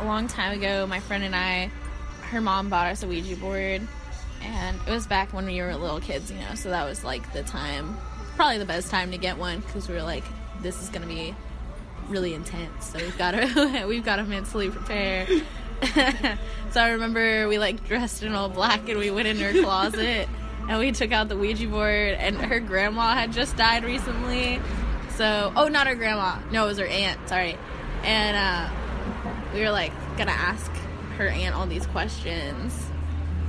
[0.00, 1.70] a long time ago, my friend and I,
[2.30, 3.86] her mom bought us a Ouija board,
[4.42, 6.54] and it was back when we were little kids, you know.
[6.54, 7.96] So that was like the time,
[8.36, 10.24] probably the best time to get one because we were like,
[10.62, 11.34] this is gonna be
[12.08, 12.86] really intense.
[12.86, 15.26] So we've got to we've got to mentally prepare.
[16.70, 20.28] so I remember we like dressed in all black and we went in her closet
[20.68, 24.60] and we took out the Ouija board and her grandma had just died recently.
[25.16, 26.38] So oh not her grandma.
[26.50, 27.56] No, it was her aunt, sorry.
[28.02, 28.74] And uh,
[29.52, 30.70] we were like gonna ask
[31.16, 32.86] her aunt all these questions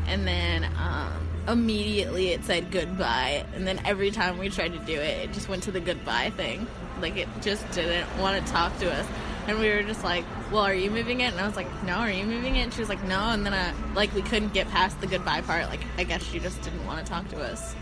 [0.08, 4.94] and then um, immediately it said goodbye and then every time we tried to do
[4.94, 6.68] it it just went to the goodbye thing.
[7.02, 9.08] Like it just didn't want to talk to us.
[9.48, 11.94] And we were just like well are you moving it and i was like no
[11.94, 13.20] are you moving it and she was like no.
[13.20, 15.70] And then I, like we couldn't get past the goodbye part.
[15.70, 17.76] Like i guess she just didn't want to talk to us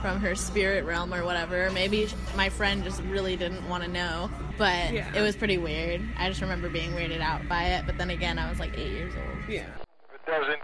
[0.00, 4.30] from her spirit realm or whatever maybe my friend just really didn't want to know
[4.58, 5.12] but Yeah.
[5.14, 8.38] it was pretty weird i just remember being weirded out by it but then again
[8.38, 9.66] i was like eight years old Yeah.
[10.14, 10.60] It doesn't.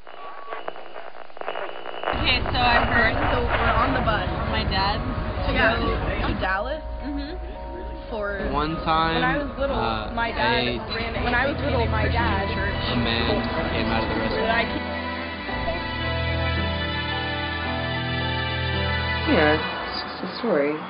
[2.17, 4.99] okay so i heard So we're on the bus from my dad
[5.47, 8.11] to go to Dallas mm-hmm.
[8.11, 8.49] for.
[8.51, 11.23] One time, When I was little, uh, my dad a, ran.
[11.25, 12.51] When I was little, my dad.
[12.51, 13.31] a man
[13.71, 14.96] came out of the That restaurant.
[19.27, 20.89] Yeah, it's just a story.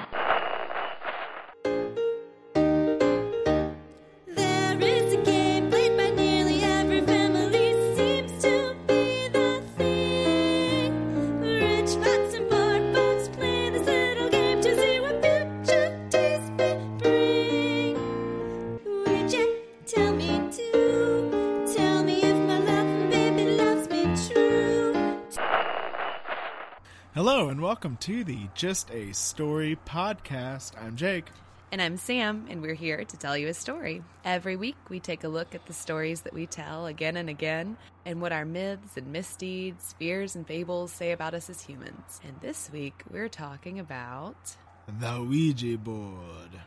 [27.28, 30.80] Hello and welcome to the Just a Story podcast.
[30.80, 31.24] I'm Jake.
[31.72, 34.04] And I'm Sam, and we're here to tell you a story.
[34.24, 37.78] Every week, we take a look at the stories that we tell again and again,
[38.04, 42.20] and what our myths and misdeeds, fears and fables say about us as humans.
[42.22, 44.54] And this week, we're talking about.
[45.00, 46.60] The Ouija board.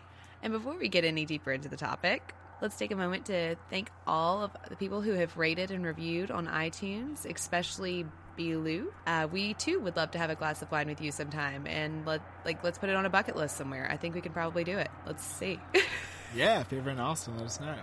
[0.44, 3.90] And before we get any deeper into the topic, let's take a moment to thank
[4.06, 8.06] all of the people who have rated and reviewed on iTunes, especially
[8.38, 8.88] Bilu.
[9.06, 12.06] Uh, we too would love to have a glass of wine with you sometime, and
[12.06, 13.88] let like let's put it on a bucket list somewhere.
[13.92, 14.90] I think we can probably do it.
[15.06, 15.60] Let's see.
[16.36, 17.76] Yeah, if you're in Austin, let us know.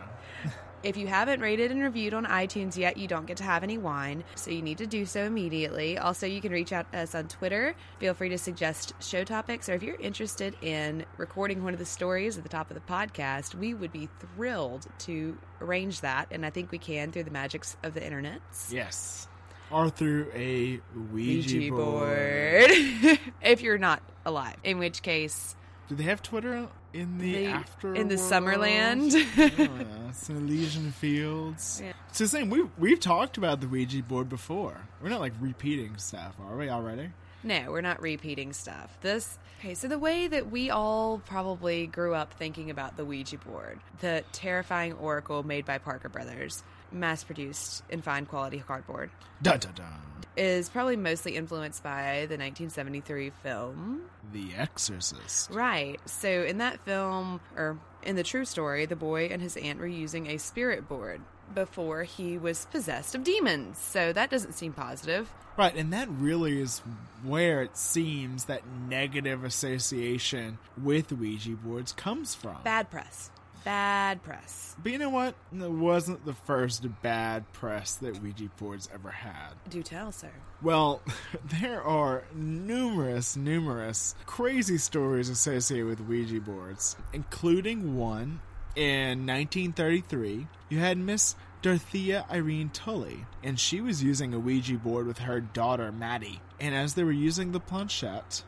[0.83, 3.77] If you haven't rated and reviewed on iTunes yet, you don't get to have any
[3.79, 5.99] wine, so you need to do so immediately.
[5.99, 7.75] Also, you can reach out to us on Twitter.
[7.99, 11.85] Feel free to suggest show topics, or if you're interested in recording one of the
[11.85, 16.47] stories at the top of the podcast, we would be thrilled to arrange that, and
[16.47, 18.41] I think we can through the magics of the internet.
[18.71, 19.27] Yes.
[19.71, 20.81] Or through a
[21.13, 22.69] Ouija, Ouija board.
[22.69, 23.19] board.
[23.43, 25.57] if you're not alive, in which case,
[25.89, 28.31] Do they have Twitter in the, The- after in the world?
[28.31, 29.13] Summerland.
[29.37, 31.81] yeah, Elysian Fields.
[31.85, 31.93] Yeah.
[32.09, 32.51] It's the same.
[32.51, 34.77] We've, we've talked about the Ouija board before.
[35.03, 37.11] We're not like repeating stuff, are we already?
[37.43, 38.99] No, we're not repeating stuff.
[39.03, 43.39] This okay, so the way that we all probably grew up thinking about the Ouija
[43.39, 49.11] board, the terrifying oracle made by Parker Brothers, mass produced in fine quality cardboard,
[49.43, 49.93] Dun dun dun.
[50.37, 54.03] is probably mostly influenced by the 1973 film.
[54.33, 55.51] The Exorcist.
[55.51, 56.01] Right.
[56.07, 59.87] So in that film, or in the true story, the boy and his aunt were
[59.87, 61.21] using a spirit board
[61.55, 63.79] before he was possessed of demons.
[63.79, 65.33] So that doesn't seem positive.
[65.57, 66.81] Right, and that really is
[67.25, 72.57] where it seems that negative association with Ouija boards comes from.
[72.63, 73.31] Bad press.
[73.67, 74.77] Bad press.
[74.81, 75.35] But you know what?
[75.53, 79.55] It wasn't the first bad press that Ouija boards ever had.
[79.69, 80.31] Do tell, sir.
[80.63, 81.03] Well,
[81.61, 88.41] there are numerous, numerous crazy stories associated with Ouija boards, including one
[88.77, 90.47] in 1933.
[90.69, 95.41] You had Miss Dorothea Irene Turley, and she was using a Ouija board with her
[95.41, 96.41] daughter Maddie.
[96.61, 98.45] And as they were using the planchette,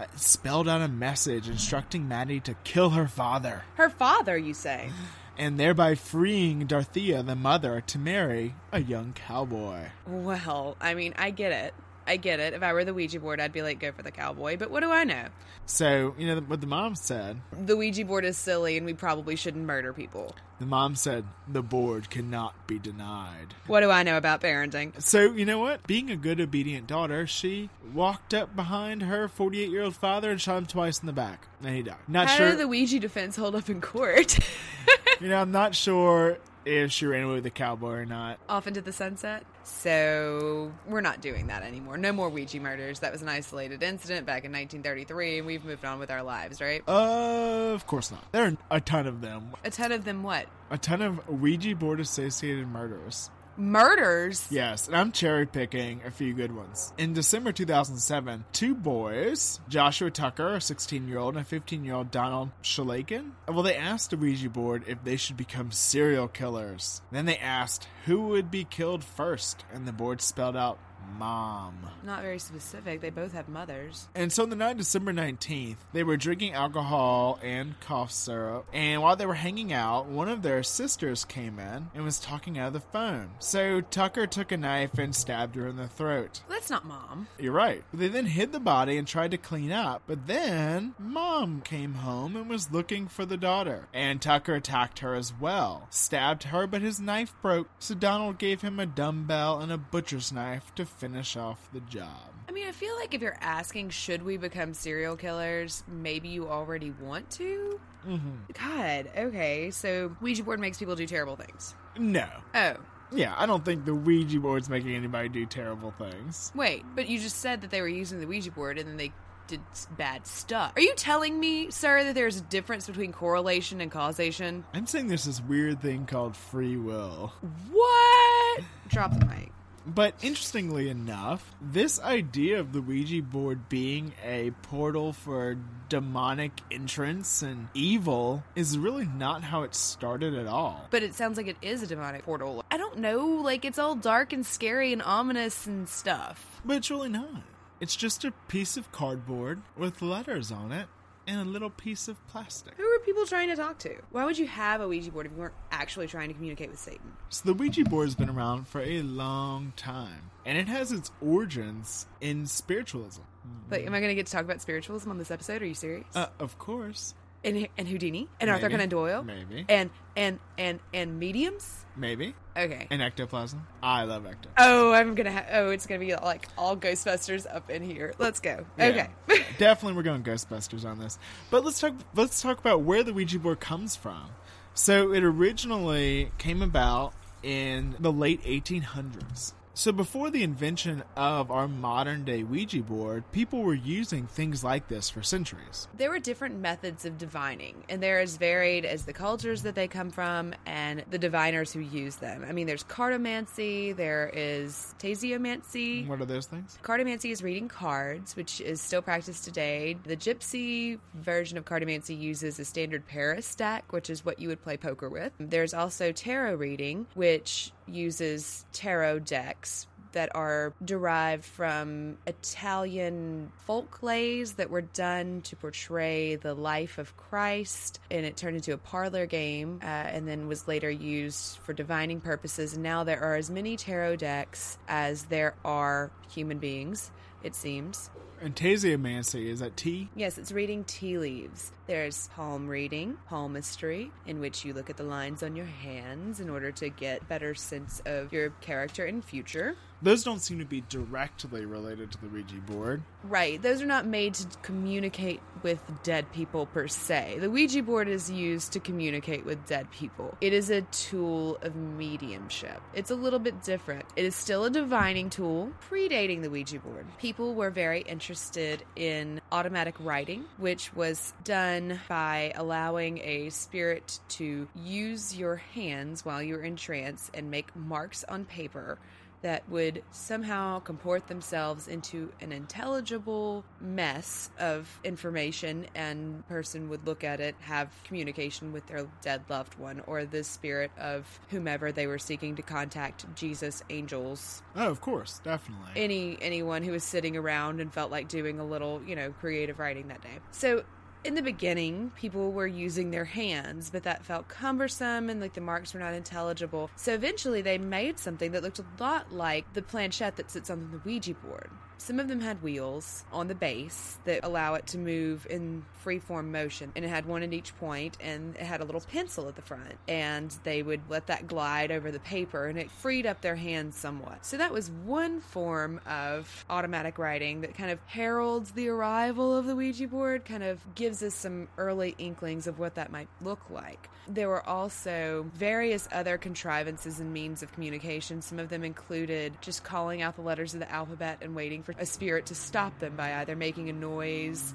[0.00, 4.90] uh, spelled out a message instructing Maddie to kill her father, Her father, you say?
[5.38, 9.86] and thereby freeing Dorothea, the mother, to marry a young cowboy.
[10.06, 11.74] Well, I mean, I get it.
[12.10, 12.54] I get it.
[12.54, 14.56] If I were the Ouija board, I'd be like, go for the cowboy.
[14.56, 15.26] But what do I know?
[15.64, 17.40] So, you know what the mom said?
[17.52, 20.34] The Ouija board is silly and we probably shouldn't murder people.
[20.58, 23.54] The mom said, the board cannot be denied.
[23.68, 25.00] What do I know about parenting?
[25.00, 25.86] So, you know what?
[25.86, 30.40] Being a good, obedient daughter, she walked up behind her 48 year old father and
[30.40, 31.46] shot him twice in the back.
[31.62, 31.94] And he died.
[32.08, 32.50] Not How sure.
[32.50, 34.36] did the Ouija defense hold up in court?
[35.20, 38.40] you know, I'm not sure if she ran away with the cowboy or not.
[38.48, 39.44] Off into the sunset.
[39.64, 41.96] So we're not doing that anymore.
[41.96, 43.00] No more Ouija murders.
[43.00, 46.60] That was an isolated incident back in 1933, and we've moved on with our lives,
[46.60, 46.82] right?
[46.86, 48.30] Uh, of course not.
[48.32, 49.50] There are a ton of them.
[49.64, 50.46] A ton of them what?
[50.70, 53.30] A ton of Ouija board associated murders.
[53.60, 54.46] Murders?
[54.50, 56.94] Yes, and I'm cherry picking a few good ones.
[56.96, 61.94] In December 2007, two boys, Joshua Tucker, a 16 year old, and a 15 year
[61.94, 67.02] old Donald Shalakin, well, they asked the Ouija board if they should become serial killers.
[67.12, 70.78] Then they asked who would be killed first, and the board spelled out
[71.18, 71.74] mom.
[72.02, 73.00] Not very specific.
[73.00, 74.08] They both have mothers.
[74.14, 78.66] And so on the night of December 19th, they were drinking alcohol and cough syrup.
[78.72, 82.58] And while they were hanging out, one of their sisters came in and was talking
[82.58, 83.30] out of the phone.
[83.38, 86.42] So Tucker took a knife and stabbed her in the throat.
[86.48, 87.28] That's not mom.
[87.38, 87.84] You're right.
[87.92, 90.02] They then hid the body and tried to clean up.
[90.06, 93.88] But then mom came home and was looking for the daughter.
[93.92, 95.86] And Tucker attacked her as well.
[95.90, 97.68] Stabbed her, but his knife broke.
[97.78, 102.30] So Donald gave him a dumbbell and a butcher's knife to finish off the job.
[102.48, 106.46] I mean, I feel like if you're asking, should we become serial killers, maybe you
[106.46, 107.80] already want to?
[108.06, 108.30] Mm-hmm.
[108.52, 109.70] God, okay.
[109.70, 111.74] So Ouija board makes people do terrible things.
[111.98, 112.28] No.
[112.54, 112.74] Oh,
[113.12, 116.52] Yeah, I don't think the Ouija board's making anybody do terrible things.
[116.54, 119.12] wait, but you just said that they were using the Ouija board and then they
[119.48, 119.60] did
[119.96, 120.72] bad stuff.
[120.76, 124.64] Are you telling me, sir, that there's a difference between correlation and causation?
[124.74, 127.32] I'm saying there's this weird thing called free will.
[127.70, 128.60] What?
[128.88, 129.50] Drop the mic.
[129.86, 135.56] But interestingly enough, this idea of the Ouija board being a portal for
[135.88, 140.86] demonic entrance and evil is really not how it started at all.
[140.90, 142.64] But it sounds like it is a demonic portal.
[142.70, 146.60] I don't know, like it's all dark and scary and ominous and stuff.
[146.64, 147.42] But it's really not.
[147.80, 150.88] It's just a piece of cardboard with letters on it
[151.30, 152.74] and a little piece of plastic.
[152.76, 153.94] Who are people trying to talk to?
[154.10, 156.80] Why would you have a Ouija board if you weren't actually trying to communicate with
[156.80, 157.12] Satan?
[157.28, 161.12] So the Ouija board has been around for a long time, and it has its
[161.22, 163.22] origins in spiritualism.
[163.68, 165.62] But am I going to get to talk about spiritualism on this episode?
[165.62, 166.04] Are you serious?
[166.16, 167.14] Uh, of course.
[167.44, 168.70] And and Houdini and Arthur.
[168.70, 169.64] Conan Doyle Maybe.
[169.68, 171.86] and and and and mediums.
[171.96, 172.34] Maybe.
[172.56, 172.86] Okay.
[172.90, 173.66] And ectoplasm.
[173.82, 174.54] I love ectoplasm.
[174.58, 175.32] Oh, I'm gonna.
[175.32, 178.14] Ha- oh, it's gonna be like all Ghostbusters up in here.
[178.18, 178.64] Let's go.
[178.78, 179.08] Okay.
[179.28, 179.36] Yeah.
[179.58, 181.18] Definitely we're going Ghostbusters on this.
[181.50, 184.30] But let's talk let's talk about where the Ouija board comes from.
[184.74, 187.12] So it originally came about
[187.42, 189.52] in the late 1800s.
[189.80, 194.88] So before the invention of our modern day Ouija board, people were using things like
[194.88, 195.88] this for centuries.
[195.96, 199.88] There were different methods of divining, and they're as varied as the cultures that they
[199.88, 202.44] come from and the diviners who use them.
[202.46, 206.06] I mean, there's cartomancy, there is tasseomancy.
[206.06, 206.78] What are those things?
[206.82, 209.96] Cartomancy is reading cards, which is still practiced today.
[210.04, 214.60] The gypsy version of cartomancy uses a standard Paris stack, which is what you would
[214.60, 215.32] play poker with.
[215.40, 219.69] There's also tarot reading, which uses tarot decks
[220.12, 227.16] that are derived from Italian folk lays that were done to portray the life of
[227.16, 231.72] Christ, and it turned into a parlor game, uh, and then was later used for
[231.72, 232.74] divining purposes.
[232.74, 237.10] And now there are as many tarot decks as there are human beings.
[237.42, 238.10] It seems.
[238.42, 240.08] And Tasseomancy, is that tea?
[240.14, 241.72] Yes, it's reading tea leaves.
[241.86, 246.48] There's palm reading, palmistry, in which you look at the lines on your hands in
[246.48, 249.76] order to get better sense of your character and future.
[250.02, 253.02] Those don't seem to be directly related to the Ouija board.
[253.22, 257.36] Right, those are not made to communicate with dead people per se.
[257.40, 260.38] The Ouija board is used to communicate with dead people.
[260.40, 262.80] It is a tool of mediumship.
[262.94, 264.06] It's a little bit different.
[264.16, 267.04] It is still a divining tool, predating the Ouija board.
[267.18, 274.66] People were very interested in automatic writing, which was done by allowing a spirit to
[274.74, 278.98] use your hands while you're in trance and make marks on paper
[279.42, 287.24] that would somehow comport themselves into an intelligible mess of information and person would look
[287.24, 292.06] at it have communication with their dead loved one or the spirit of whomever they
[292.06, 295.90] were seeking to contact jesus angels Oh, of course, definitely.
[295.96, 299.78] any anyone who was sitting around and felt like doing a little you know creative
[299.78, 300.84] writing that day so
[301.24, 305.60] in the beginning, people were using their hands, but that felt cumbersome and like the
[305.60, 306.90] marks were not intelligible.
[306.96, 310.90] So eventually, they made something that looked a lot like the planchette that sits on
[310.90, 311.70] the Ouija board.
[312.00, 316.46] Some of them had wheels on the base that allow it to move in freeform
[316.50, 319.54] motion, and it had one at each point, and it had a little pencil at
[319.54, 323.42] the front, and they would let that glide over the paper, and it freed up
[323.42, 324.46] their hands somewhat.
[324.46, 329.66] So that was one form of automatic writing that kind of heralds the arrival of
[329.66, 333.68] the Ouija board, kind of gives us some early inklings of what that might look
[333.68, 334.08] like.
[334.26, 338.40] There were also various other contrivances and means of communication.
[338.40, 341.89] Some of them included just calling out the letters of the alphabet and waiting for
[341.98, 344.74] a spirit to stop them by either making a noise,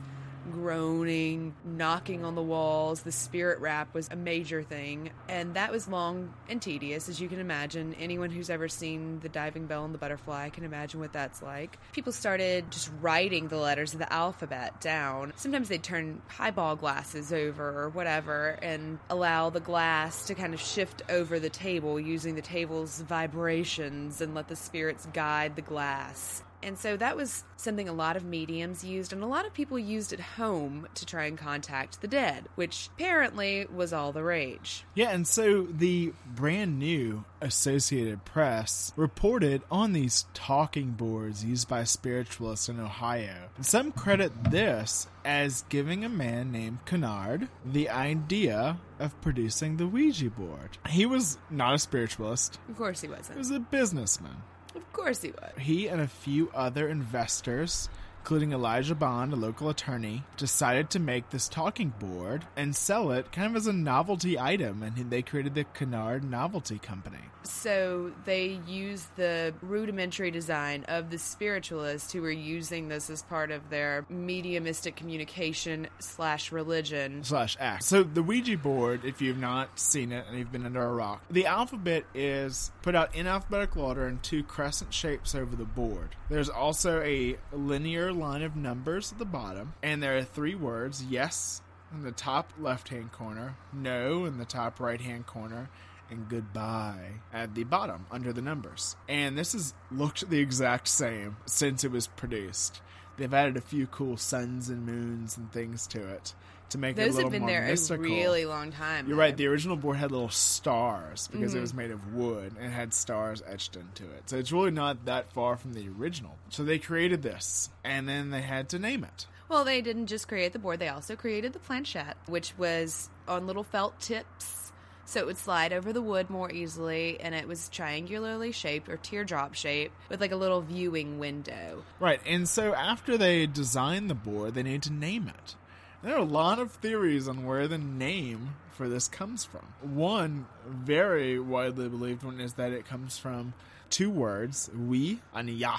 [0.51, 3.01] groaning, knocking on the walls.
[3.01, 7.27] The spirit rap was a major thing, and that was long and tedious, as you
[7.27, 7.95] can imagine.
[7.95, 11.79] Anyone who's ever seen The Diving Bell and the Butterfly can imagine what that's like.
[11.93, 15.33] People started just writing the letters of the alphabet down.
[15.35, 20.61] Sometimes they'd turn highball glasses over or whatever and allow the glass to kind of
[20.61, 26.43] shift over the table using the table's vibrations and let the spirits guide the glass.
[26.65, 29.77] And so that was something a lot of mediums used, and a lot of people
[29.77, 34.83] used at home to try and contact the dead, which apparently was all the rage.
[34.95, 41.83] Yeah, and so the brand new Associated Press reported on these talking boards used by
[41.83, 43.49] spiritualists in Ohio.
[43.61, 50.31] Some credit this as giving a man named Kennard the idea of producing the Ouija
[50.31, 50.79] board.
[50.89, 53.33] He was not a spiritualist, Of course he he wasn't.
[53.33, 54.41] He was a businessman.
[54.75, 55.51] Of course he was.
[55.59, 57.89] He and a few other investors,
[58.25, 63.31] including Elijah Bond, a local attorney, decided to make this talking board and sell it
[63.31, 67.19] kind of as a novelty item, and they created the Kennard Novelty Company.
[67.43, 73.51] So they used the rudimentary design of the spiritualists who were using this as part
[73.51, 77.23] of their mediumistic communication slash religion.
[77.23, 77.83] slash act.
[77.83, 81.21] So the Ouija board, if you've not seen it and you've been under a rock,
[81.29, 86.15] the alphabet is put out in alphabetical order in two crescent shapes over the board.
[86.29, 91.03] There's also a linear line of numbers at the bottom, and there are three words:
[91.09, 91.61] yes
[91.93, 95.69] in the top left-hand corner, no in the top right-hand corner.
[96.07, 98.95] And goodbye at the bottom under the numbers.
[99.09, 102.79] And this has looked the exact same since it was produced.
[103.17, 106.33] They've added a few cool suns and moons and things to it
[106.69, 108.03] to make it a Those little have been more there mystical.
[108.05, 109.07] a really long time.
[109.07, 109.21] You're though.
[109.21, 109.37] right.
[109.37, 111.57] The original board had little stars because Mm-hmm.
[111.57, 114.29] it was made of wood and had stars etched into it.
[114.29, 116.35] So it's really not that far from the original.
[116.49, 119.27] So they created this and then they had to name it.
[119.47, 123.45] Well, they didn't just create the board, they also created the planchette, which was on
[123.45, 124.64] little felt tips.
[125.07, 128.97] So it would slide over the wood more easily, and it was triangularly shaped or
[128.97, 131.83] teardrop shaped with like a little viewing window.
[131.99, 132.19] Right.
[132.25, 135.55] And so after they designed the board, they needed to name it.
[136.01, 139.65] There are a lot of theories on where the name for this comes from.
[139.81, 143.53] One very widely believed one is that it comes from
[143.89, 145.77] two words, we and ya,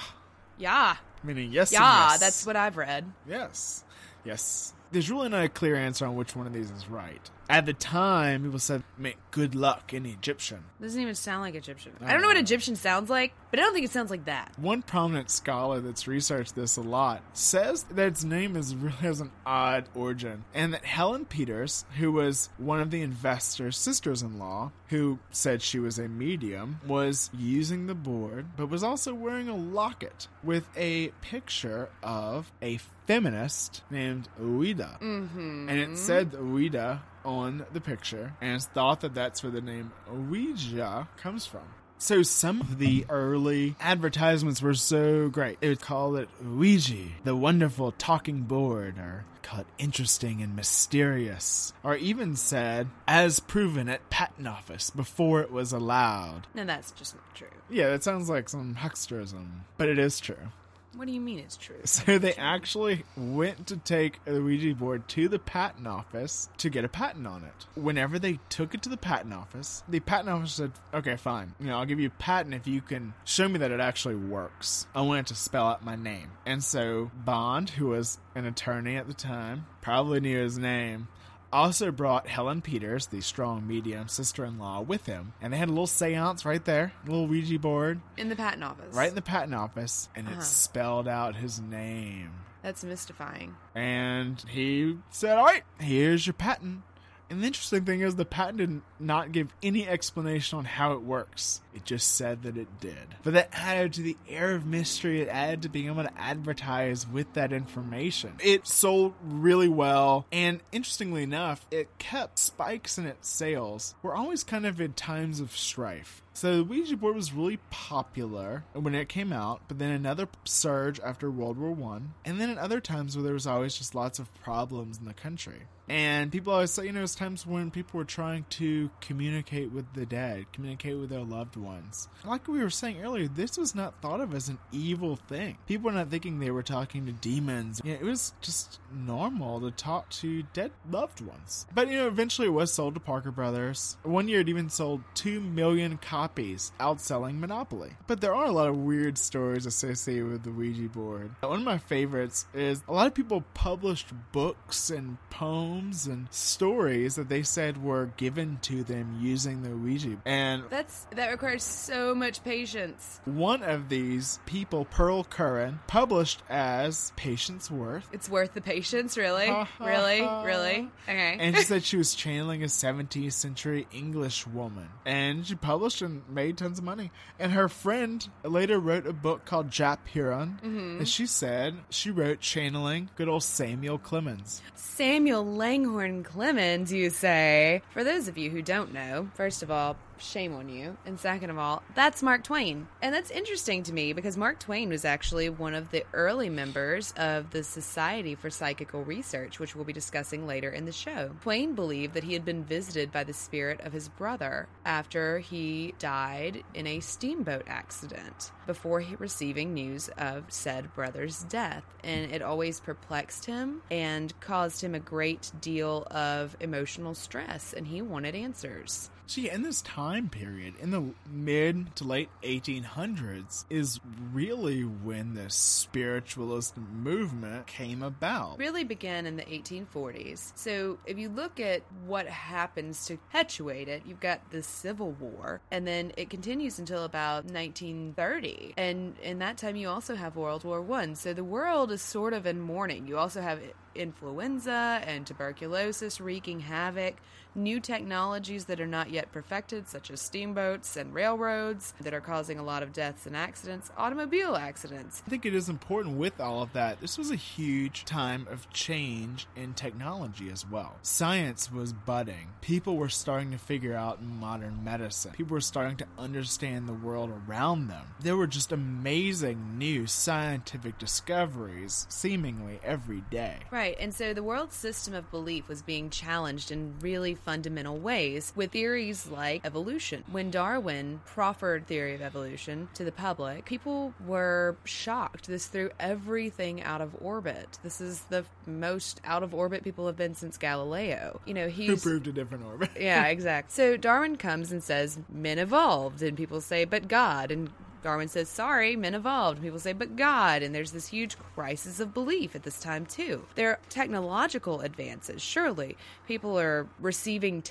[0.57, 0.95] Yeah.
[1.23, 2.19] meaning yes and Yeah, yes.
[2.19, 3.05] that's what I've read.
[3.27, 3.83] Yes.
[4.25, 4.73] Yes.
[4.91, 7.29] There's really not a clear answer on which one of these is right.
[7.49, 10.63] At the time, people said, meant good luck in Egyptian.
[10.81, 11.93] Doesn't even sound like Egyptian.
[12.01, 12.37] I I don't know what.
[12.37, 14.51] Egyptian sounds like, but I don't think it sounds like that.
[14.57, 19.21] One prominent scholar that's researched this a lot says that its name is really has
[19.21, 25.19] an odd origin, and that Helen Peters, who was one of the investors' sisters-in-law, who
[25.31, 30.27] said she was a medium, was using the board, but was also wearing a locket
[30.43, 35.69] with a picture of a feminist named Ouida, mm-hmm.
[35.69, 41.07] and it said Ouida on the picture, and thought that that's where the name Ouija
[41.17, 41.61] comes from.
[41.99, 45.59] So some of the early advertisements were so great.
[45.59, 51.73] They would call it Ouija, the wonderful talking board, or call it interesting and mysterious,
[51.83, 56.45] or even said, as proven at patent office before it was allowed.
[56.53, 57.47] No, that's just not true.
[57.69, 60.51] Yeah, that sounds like some hucksterism, but it is true.
[60.97, 61.75] What do you mean it's true?
[61.85, 66.85] So they actually went to take a Ouija board to the patent office to get
[66.85, 67.79] a patent on it.
[67.79, 71.53] Whenever they took it to the patent office, the patent office said, "Okay, fine.
[71.59, 74.15] You know, I'll give you a patent if you can show me that it actually
[74.15, 74.87] works.
[74.95, 78.95] I want it to spell out my name." And so Bond, who was an attorney
[78.95, 81.07] at the time, probably knew his name.
[81.51, 85.87] Also brought Helen Peters, the strong medium sister-in-law, with him, and they had a little
[85.87, 88.93] séance right there, a little Ouija board, In the patent office.
[88.93, 90.39] right in the patent office, and Uh-huh.
[90.39, 92.31] it spelled out his name.
[92.63, 93.55] That's mystifying.
[93.75, 96.81] And he said, All right, here's your patent.
[97.29, 101.01] And the interesting thing is, the patent did not give any explanation on how it
[101.01, 101.61] works.
[101.75, 103.15] It just said that it did.
[103.23, 107.05] But that added to the air of mystery, it added to being able to advertise
[107.07, 108.33] with that information.
[108.41, 113.95] It sold really well, and interestingly enough, it kept spikes in its sales.
[114.01, 116.21] We're always kind of in times of strife.
[116.37, 120.99] So the Ouija board was really popular when it came out, but then another surge
[120.99, 124.19] after World War One, and then at other times where there was always just lots
[124.19, 125.63] of problems in the country.
[125.89, 129.93] And people always say, you know, it's times when people were trying to communicate with
[129.93, 132.09] the dead, communicate with their loved ones.
[132.25, 135.57] Like we were saying earlier, this was not thought of as an evil thing.
[135.65, 137.81] People were not thinking they were talking to demons.
[137.85, 141.65] It was just normal to talk to dead loved ones.
[141.73, 143.97] But, you know, eventually it was sold to Parker Brothers.
[144.03, 147.91] One year it even sold 2 million copies, outselling Monopoly.
[148.07, 151.31] But there are a lot of weird stories associated with the Ouija board.
[151.41, 157.15] One of my favorites is a lot of people published books and poems and stories
[157.15, 160.17] that they said were given to them using the Ouija.
[160.25, 163.19] And That's that requires so much patience.
[163.25, 168.07] one of these people, Pearl Curran, published as Patience Worth.
[168.11, 170.89] It's worth the patience, really, really, really.
[171.07, 171.37] Okay.
[171.39, 174.87] And she said she was channeling a 17th century English woman.
[175.05, 177.11] And she published and made tons of money.
[177.39, 180.59] And her friend later wrote a book called Jap Herron.
[180.63, 180.97] Mm-hmm.
[180.99, 184.61] And she said she wrote channeling good old Samuel Clemens.
[184.75, 187.81] Samuel Langhorne Clemens, you say.
[187.91, 190.97] For those of you who don't know, first of all, shame on you.
[191.05, 192.87] And second of all, that's Mark Twain.
[193.01, 197.13] And that's interesting to me because Mark Twain was actually one of the early members
[197.17, 201.31] of the Society for Psychical Research, which we'll be discussing later in the show.
[201.41, 205.93] Twain believed that he had been visited by the spirit of his brother after he
[205.99, 211.83] died in a steamboat accident before he receiving news of said brother's death.
[212.03, 217.87] And it always perplexed him and caused him a great deal of emotional stress, and
[217.87, 219.09] he wanted answers.
[219.29, 223.99] See, in this time period, in the mid to late 1800s, is
[224.31, 228.57] really when the spiritualist movement came about.
[228.57, 230.53] really began in the 1840s.
[230.55, 235.59] So if you look at what happens to perpetuate it, you've got the Civil War,
[235.71, 238.56] and then it continues until about 1930.
[238.77, 241.15] And in that time, you also have World War One.
[241.15, 243.07] So the world is sort of in mourning.
[243.07, 243.59] You also have
[243.97, 247.15] influenza and tuberculosis wreaking havoc.
[247.55, 252.59] New technologies that are not yet perfected, such as steamboats and railroads, that are causing
[252.59, 255.23] a lot of deaths and accidents, automobile accidents.
[255.25, 257.01] I think it is important with all of that.
[257.01, 260.97] This was a huge time of change in technology as well.
[261.01, 262.49] Science was budding.
[262.61, 265.31] People were starting to figure out modern medicine.
[265.31, 268.03] People were starting to understand the world around them.
[268.19, 273.57] There were just amazing new scientific discoveries seemingly every day.
[273.71, 278.53] Right, and so the world system of belief was being challenged in really fundamental ways
[278.55, 280.23] with theories like evolution.
[280.31, 285.47] When Darwin proffered theory of evolution to the public, people were shocked.
[285.47, 287.79] This threw everything out of orbit.
[287.83, 291.41] This is the most out of orbit people have been since Galileo.
[291.45, 292.91] You know, he proved a different orbit?
[292.99, 293.73] yeah, exactly.
[293.73, 296.21] So Darwin comes and says, men evolved.
[296.21, 297.51] And people say, but God.
[297.51, 297.69] And
[298.03, 299.61] Darwin says, sorry, men evolved.
[299.61, 300.61] People say, but God.
[300.61, 303.45] And there's this huge crisis of belief at this time, too.
[303.55, 305.97] There are technological advances, surely.
[306.27, 307.61] People are receiving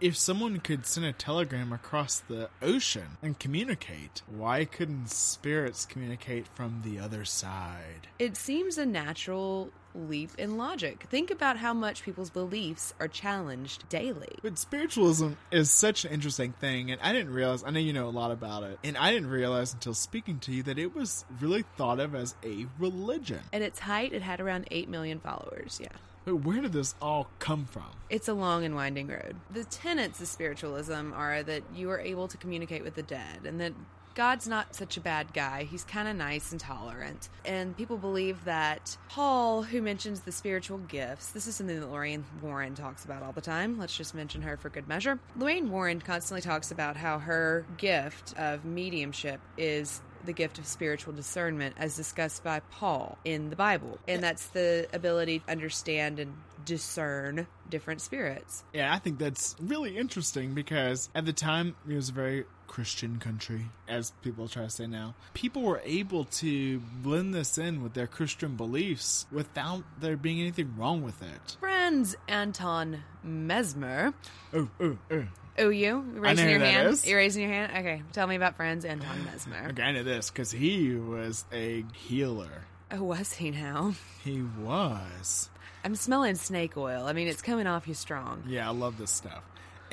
[0.00, 6.46] If someone could send a telegram across the ocean and communicate, why couldn't spirits communicate
[6.46, 8.08] from the other side?
[8.18, 11.06] It seems a natural leap in logic.
[11.08, 14.36] Think about how much people's beliefs are challenged daily.
[14.42, 18.08] But spiritualism is such an interesting thing, and I didn't realize, I know you know
[18.08, 21.24] a lot about it, and I didn't realize until speaking to you that it was
[21.40, 23.40] really thought of as a religion.
[23.52, 25.88] At its height, it had around 8 million followers, yeah.
[26.24, 27.90] Where did this all come from?
[28.08, 29.36] It's a long and winding road.
[29.50, 33.60] The tenets of spiritualism are that you are able to communicate with the dead and
[33.60, 33.74] that
[34.14, 35.64] God's not such a bad guy.
[35.64, 37.28] He's kind of nice and tolerant.
[37.44, 42.24] And people believe that Paul, who mentions the spiritual gifts, this is something that Lorraine
[42.40, 43.76] Warren talks about all the time.
[43.76, 45.18] Let's just mention her for good measure.
[45.36, 51.12] Lorraine Warren constantly talks about how her gift of mediumship is the gift of spiritual
[51.12, 53.98] discernment as discussed by Paul in the Bible.
[54.08, 56.34] And that's the ability to understand and
[56.64, 58.64] discern different spirits.
[58.72, 63.18] Yeah, I think that's really interesting because at the time it was a very Christian
[63.18, 65.14] country, as people try to say now.
[65.34, 70.74] People were able to blend this in with their Christian beliefs without there being anything
[70.76, 71.56] wrong with it.
[71.60, 74.14] Franz Anton Mesmer.
[74.52, 75.26] Oh, oh, oh.
[75.58, 76.04] Oh, you?
[76.12, 76.88] You're raising your hand?
[76.88, 77.06] is.
[77.06, 77.72] You're raising your hand?
[77.76, 78.02] Okay.
[78.12, 79.68] Tell me about Franz Anton Mesmer.
[79.70, 82.64] Okay, I know this because he was a healer.
[82.90, 83.94] Oh, was he now?
[84.22, 85.50] He was.
[85.84, 87.06] I'm smelling snake oil.
[87.06, 88.44] I mean, it's coming off you strong.
[88.48, 89.42] Yeah, I love this stuff.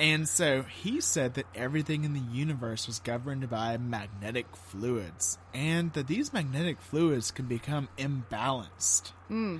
[0.00, 5.92] And so he said that everything in the universe was governed by magnetic fluids, and
[5.92, 9.12] that these magnetic fluids can become imbalanced.
[9.28, 9.58] Hmm.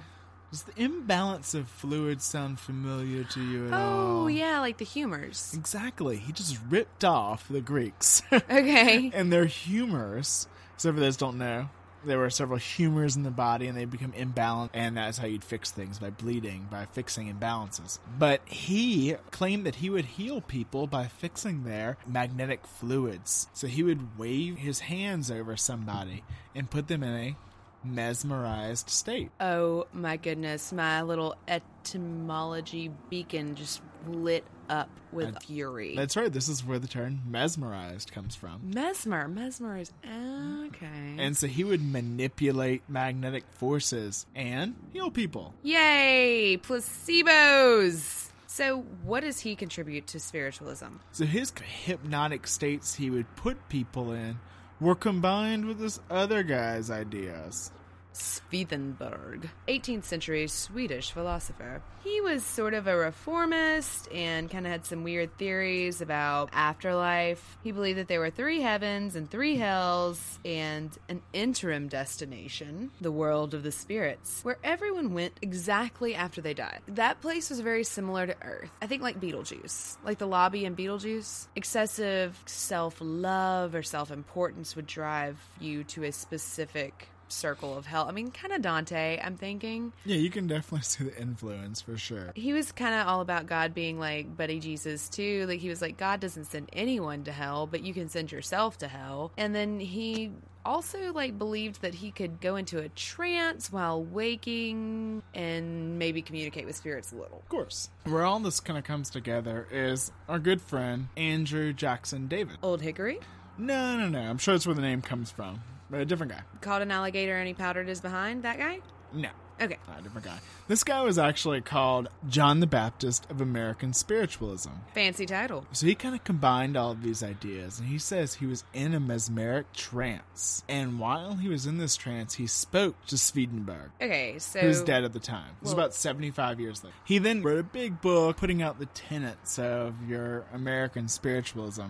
[0.53, 4.25] Does the imbalance of fluids sound familiar to you at Oh all?
[4.25, 5.53] Oh, yeah, like the humors.
[5.55, 6.19] Exactly.
[6.19, 9.11] He just ripped off the Greeks Okay.
[9.15, 10.47] and their humors.
[10.77, 11.71] So for those who don't know,
[12.05, 15.45] there were several humors in the body and they become imbalanced and that's how you'd
[15.45, 17.99] fix things by bleeding, by fixing imbalances.
[18.19, 23.49] But he claimed that he would heal people by fixing their magnetic fluids.
[23.55, 27.37] So he would wave his hands over somebody and put them in a
[27.85, 29.31] mesmerized state.
[29.41, 35.95] Oh my goodness, my little etymology beacon just lit up with That's- fury.
[35.97, 36.33] That's right.
[36.33, 38.61] This is where the term mesmerized comes from.
[38.73, 39.93] Mesmer, mesmerized.
[40.05, 41.17] okay.
[41.19, 45.55] And so he would manipulate magnetic forces and heal people.
[45.63, 48.29] Yay, placebos.
[48.47, 50.87] So, what does he contribute to spiritualism?
[51.13, 51.53] So his
[51.85, 54.39] hypnotic states he would put people in
[54.83, 57.71] were combined with this other guy's ideas.
[58.13, 61.83] Swedenborg, 18th century Swedish philosopher.
[62.05, 67.57] He was sort of a reformist and kind of had some weird theories about afterlife.
[67.63, 73.13] He believed that there were three heavens and three hells and an interim destination, the
[73.13, 76.81] world of the spirits, where everyone went exactly after they died.
[76.89, 78.71] That place was very similar to Earth.
[78.81, 81.47] I think like Beetlejuice, like the lobby in Beetlejuice.
[81.55, 88.07] Excessive self love or self importance would drive you to a specific circle of hell.
[88.09, 89.93] I mean, kind of Dante, I'm thinking.
[90.05, 92.33] Yeah, you can definitely see the influence for sure.
[92.35, 95.47] He was kind of all about God being like buddy Jesus too.
[95.47, 98.79] Like he was like God doesn't send anyone to hell, but you can send yourself
[98.79, 99.33] to hell.
[99.37, 100.31] And then he
[100.65, 106.67] also like believed that he could go into a trance while waking and maybe communicate
[106.67, 107.39] with spirits a little.
[107.39, 107.91] Of course.
[108.05, 112.57] Where all this kind of comes together is our good friend Andrew Jackson Davis.
[112.63, 113.19] Old Hickory
[113.59, 114.21] No, no, no.
[114.21, 115.61] I'm sure that's where the name comes from.
[115.93, 116.41] But a different guy.
[116.63, 118.43] caught an alligator and he powdered his behind.
[118.43, 118.81] That guy.
[119.13, 119.29] No.
[119.61, 119.77] Okay.
[119.87, 120.39] Not a different guy.
[120.67, 124.71] This guy was actually called John the Baptist of American Spiritualism.
[124.95, 125.67] Fancy title.
[125.73, 128.95] So he kind of combined all of these ideas, and he says he was in
[128.95, 130.65] a mesmeric trance.
[130.69, 134.83] And while he was in this trance, he spoke to Swedenborg, Okay, so who was
[134.83, 135.51] dead at the time.
[135.61, 136.97] It was Well- about 75 years later.
[137.05, 141.89] He then wrote a big book putting out the tenets of your American spiritualism.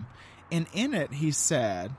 [0.51, 1.93] And in it, he said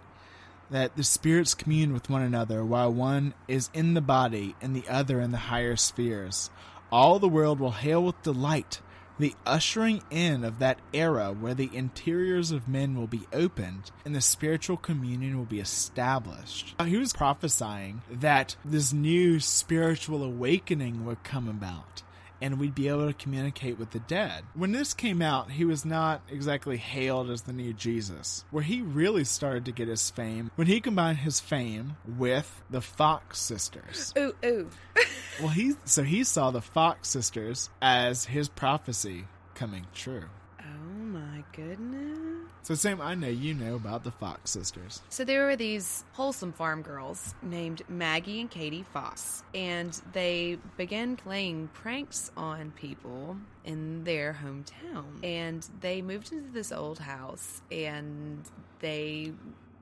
[0.70, 4.88] that the spirits commune with one another while one is in the body and the
[4.88, 6.50] other in the higher spheres.
[6.90, 8.81] All the world will hail with delight
[9.18, 14.14] the ushering in of that era where the interiors of men will be opened and
[14.14, 16.74] the spiritual communion will be established.
[16.85, 22.03] He was prophesying that this new spiritual awakening would come about
[22.40, 24.44] and we'd be able to communicate with the dead.
[24.55, 28.44] When this came out, he was not exactly hailed as the new Jesus.
[28.51, 32.81] Where he really started to get his fame when he combined his fame with the
[32.81, 34.12] Fox sisters.
[34.18, 34.70] ooh ooh.
[35.40, 39.25] Well, he so he saw the Fox sisters as his prophecy
[39.57, 40.27] coming true.
[40.61, 42.24] Oh my goodness.
[42.64, 45.03] So, Sam, I know you know about the Fox sisters.
[45.11, 51.16] So there were these wholesome farm girls named Maggie and Katie Fox, and they began
[51.16, 55.22] playing pranks on people in their hometown.
[55.22, 58.42] And they moved into this old house, and
[58.81, 59.35] they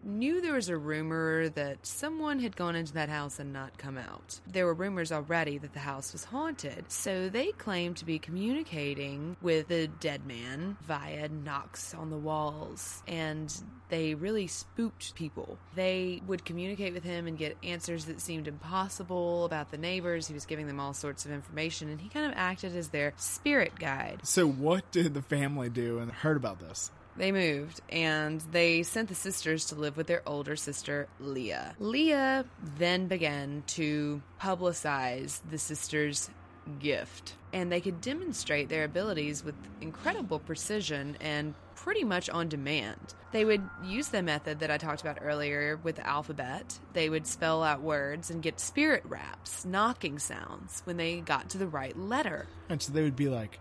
[0.05, 3.99] knew there was a rumor that someone had gone into that house and not come
[3.99, 4.41] out.
[4.47, 9.37] There were rumors already that the house was haunted, so they claimed to be communicating
[9.41, 13.55] with the dead man via knocks on the walls, and
[13.89, 15.59] they really spooked people.
[15.75, 20.27] They would communicate with him and get answers that seemed impossible about the neighbors.
[20.27, 23.13] He was giving them all sorts of information, and he kind of acted as their
[23.17, 24.21] spirit guide.
[24.23, 26.91] So, what did the family do and heard about this?
[27.17, 31.75] They moved and they sent the sisters to live with their older sister, Leah.
[31.79, 32.45] Leah
[32.79, 36.31] then began to publicize the sisters'
[36.79, 43.15] gift, and they could demonstrate their abilities with incredible precision and pretty much on demand.
[43.33, 46.79] They would use the method that I talked about earlier with the alphabet.
[46.93, 51.59] They would spell out words and get spirit raps, knocking sounds when they got to
[51.59, 52.47] the right letter.
[52.69, 53.59] And so they would be like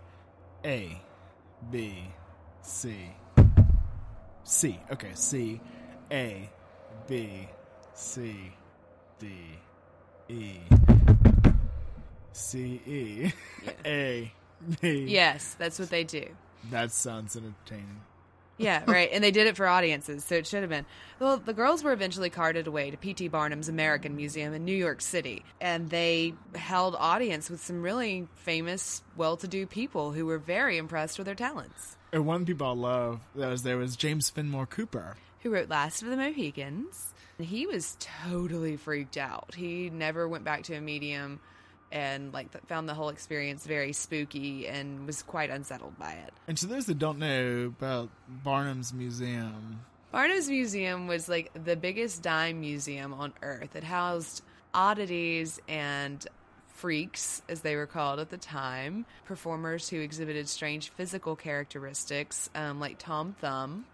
[0.64, 1.02] A,
[1.70, 2.12] B,
[2.60, 3.12] C,
[4.44, 4.78] C.
[4.90, 5.60] Okay, C,
[6.10, 6.50] A,
[7.06, 7.48] B,
[7.94, 8.52] C,
[9.18, 9.28] D,
[10.28, 10.58] E,
[12.32, 13.32] C, E,
[13.84, 14.32] A,
[14.80, 15.06] B.
[15.08, 16.26] Yes, that's what they do.
[16.70, 18.00] That sounds entertaining.
[18.58, 19.10] Yeah, right.
[19.12, 20.86] And they did it for audiences, so it should have been.
[21.18, 23.28] Well, the girls were eventually carted away to P.T.
[23.28, 29.02] Barnum's American Museum in New York City, and they held audience with some really famous,
[29.16, 31.96] well to do people who were very impressed with their talents.
[32.12, 35.16] And one people I love that was there was James Fenimore Cooper.
[35.40, 37.14] Who wrote Last of the Mohicans?
[37.38, 39.54] He was totally freaked out.
[39.56, 41.40] He never went back to a medium
[41.90, 46.32] and like th- found the whole experience very spooky and was quite unsettled by it.
[46.46, 52.22] And to those that don't know about Barnum's Museum, Barnum's Museum was like the biggest
[52.22, 53.74] dime museum on earth.
[53.74, 54.42] It housed
[54.74, 56.24] oddities and
[56.82, 62.80] freaks, as they were called at the time, performers who exhibited strange physical characteristics, um,
[62.80, 63.86] like Tom Thumb,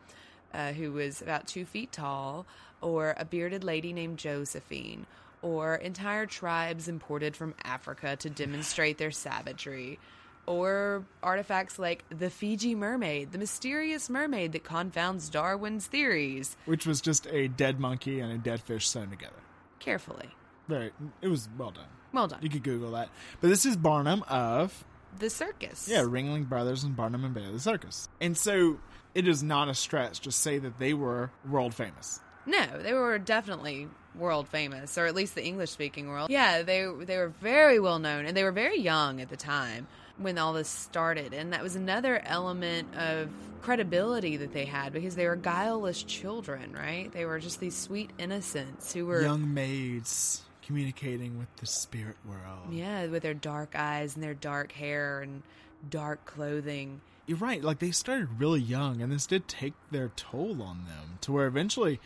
[0.55, 2.46] uh, who was about two feet tall,
[2.81, 5.05] or a bearded lady named Josephine,
[5.42, 9.98] or entire tribes imported from Africa to demonstrate their savagery.
[10.46, 16.57] Or artifacts like the Fiji mermaid, the mysterious mermaid that confounds Darwin's theories.
[16.64, 19.42] which was just a dead monkey and a dead fish sewn together.
[19.79, 20.31] Carefully.
[20.68, 20.90] Very,
[21.22, 21.87] it was well done.
[22.12, 22.40] Well done.
[22.42, 23.09] You could Google that.
[23.40, 24.85] But this is Barnum of
[25.18, 25.88] The circus.
[25.90, 28.78] yeah, Ringling Brothers and Barnum and Bailey Circus, and so
[29.14, 32.20] it is not a stretch to say that they were world famous.
[32.46, 36.31] No, they were definitely world famous, or at least the English speaking world.
[36.31, 39.87] Yeah, they they were very well known, and they were very young at the time
[40.16, 43.28] when all this started, and that was another element of
[43.62, 47.12] credibility that they had because they were guileless children, right?
[47.12, 52.70] They were just these sweet innocents who were Young maids communicating with the spirit world.
[52.70, 55.42] yeah, with their dark eyes and their dark hair and
[55.88, 57.00] dark clothing.
[57.26, 57.64] You're right.
[57.64, 61.18] Like they started really young, and this did take their toll on them.
[61.22, 62.00] To where eventually,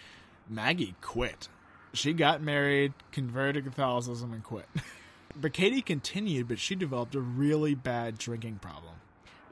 [0.49, 1.49] Maggie quit.
[1.93, 4.67] She got married, converted to Catholicism, and quit.
[5.37, 8.95] but Katie continued, but she developed a really bad drinking problem.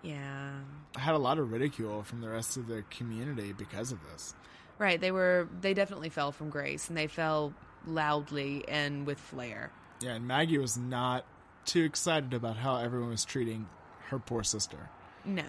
[0.02, 0.52] Yeah.
[0.96, 4.36] I had a lot of ridicule from the rest of the community because of this.
[4.78, 7.52] Right, they were they definitely fell from grace and they fell
[7.86, 9.70] loudly and with flair.
[10.00, 11.24] Yeah, and Maggie was not
[11.64, 13.66] too excited about how everyone was treating
[14.08, 14.88] her poor sister.
[15.24, 15.44] No.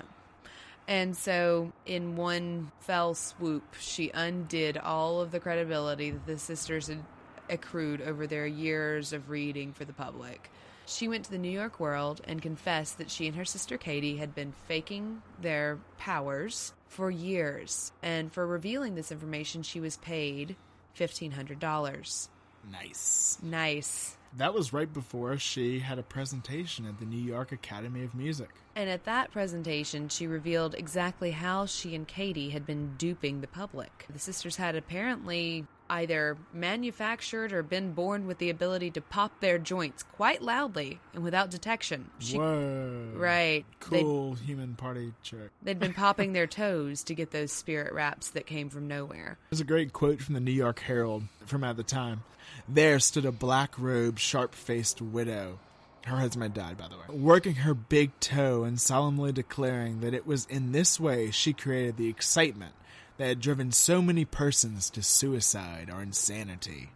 [0.87, 6.87] And so, in one fell swoop, she undid all of the credibility that the sisters
[6.87, 7.03] had
[7.49, 10.49] accrued over their years of reading for the public.
[10.85, 14.17] She went to the New York World and confessed that she and her sister Katie
[14.17, 17.91] had been faking their powers for years.
[18.01, 20.55] And for revealing this information, she was paid
[20.97, 22.29] $1,500.
[22.69, 23.37] Nice.
[23.41, 24.17] Nice.
[24.37, 28.49] That was right before she had a presentation at the New York Academy of Music.
[28.75, 33.47] And at that presentation, she revealed exactly how she and Katie had been duping the
[33.47, 34.05] public.
[34.09, 39.59] The sisters had apparently either manufactured or been born with the ability to pop their
[39.59, 42.09] joints quite loudly and without detection.
[42.19, 43.11] She, Whoa.
[43.13, 43.65] right.
[43.81, 45.51] Cool human party trick.
[45.61, 49.37] they'd been popping their toes to get those spirit raps that came from nowhere.
[49.49, 52.23] There's a great quote from the New York Herald from at the time.
[52.69, 55.59] There stood a black robed, sharp faced widow.
[56.05, 57.19] Her husband had died, by the way.
[57.21, 61.97] Working her big toe and solemnly declaring that it was in this way she created
[61.97, 62.73] the excitement
[63.21, 66.89] that had driven so many persons to suicide or insanity.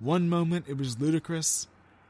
[0.00, 1.68] One moment it was ludicrous,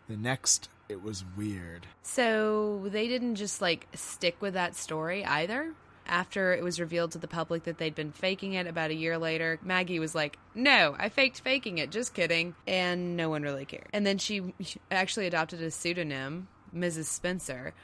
[0.09, 1.88] the next it was weird.
[2.05, 5.75] So they didn't just like stick with that story either.
[6.07, 9.18] After it was revealed to the public that they'd been faking it about a year
[9.18, 12.55] later, Maggie was like, No, I faked faking it, just kidding.
[12.64, 13.88] And no one really cared.
[13.92, 14.55] And then she
[14.92, 17.07] actually adopted a pseudonym, Mrs.
[17.07, 17.75] Spencer,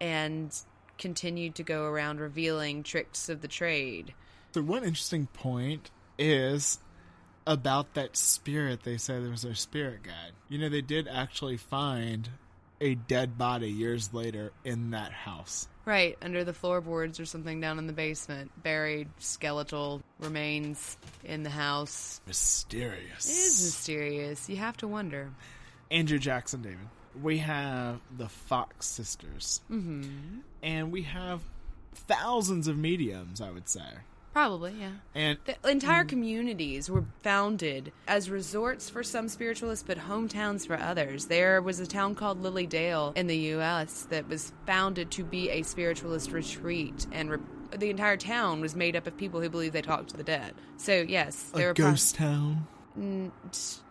[0.00, 0.56] and
[0.96, 4.14] continued to go around revealing tricks of the trade.
[4.54, 6.78] So one interesting point is
[7.44, 8.84] about that spirit.
[8.84, 10.30] They say there was their spirit guide.
[10.48, 12.28] You know, they did actually find
[12.80, 15.66] a dead body years later in that house.
[15.84, 21.50] Right, under the floorboards or something down in the basement, buried skeletal remains in the
[21.50, 22.20] house.
[22.28, 23.28] Mysterious.
[23.28, 24.48] It is mysterious.
[24.48, 25.30] You have to wonder.
[25.90, 26.78] Andrew Jackson, Davis.
[27.20, 30.38] We have the Fox sisters, Mm-hmm.
[30.62, 31.40] and we have
[31.94, 33.40] thousands of mediums.
[33.40, 33.82] I would say,
[34.34, 34.90] Probably, yeah.
[35.14, 41.26] and The entire communities were founded as resorts for some spiritualists, but hometowns for others.
[41.26, 44.08] There was a town called Lily Dale in the U.S.
[44.10, 47.38] that was founded to be a spiritualist retreat, and re-
[47.78, 50.52] the entire town was made up of people who believed they talked to the dead.
[50.78, 52.66] So, yes, there a were pro- ghost town.
[52.98, 53.30] Mm,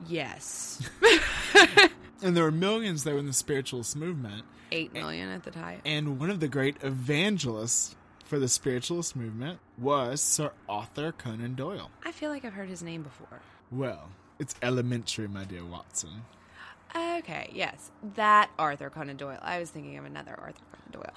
[0.08, 0.82] yes,
[2.22, 4.44] And there were millions there in the spiritualist movement.
[4.74, 5.80] eight million at the time.
[5.86, 11.92] And one of the great evangelists for the spiritualist movement was Sir Arthur Conan Doyle.
[12.04, 13.42] I feel like I've heard his name before.
[13.72, 14.10] Well,
[14.40, 16.24] it's elementary, my dear Watson.
[16.96, 17.92] Okay, yes.
[18.16, 19.40] That Arthur Conan Doyle.
[19.42, 21.14] I was thinking of another Arthur Conan Doyle.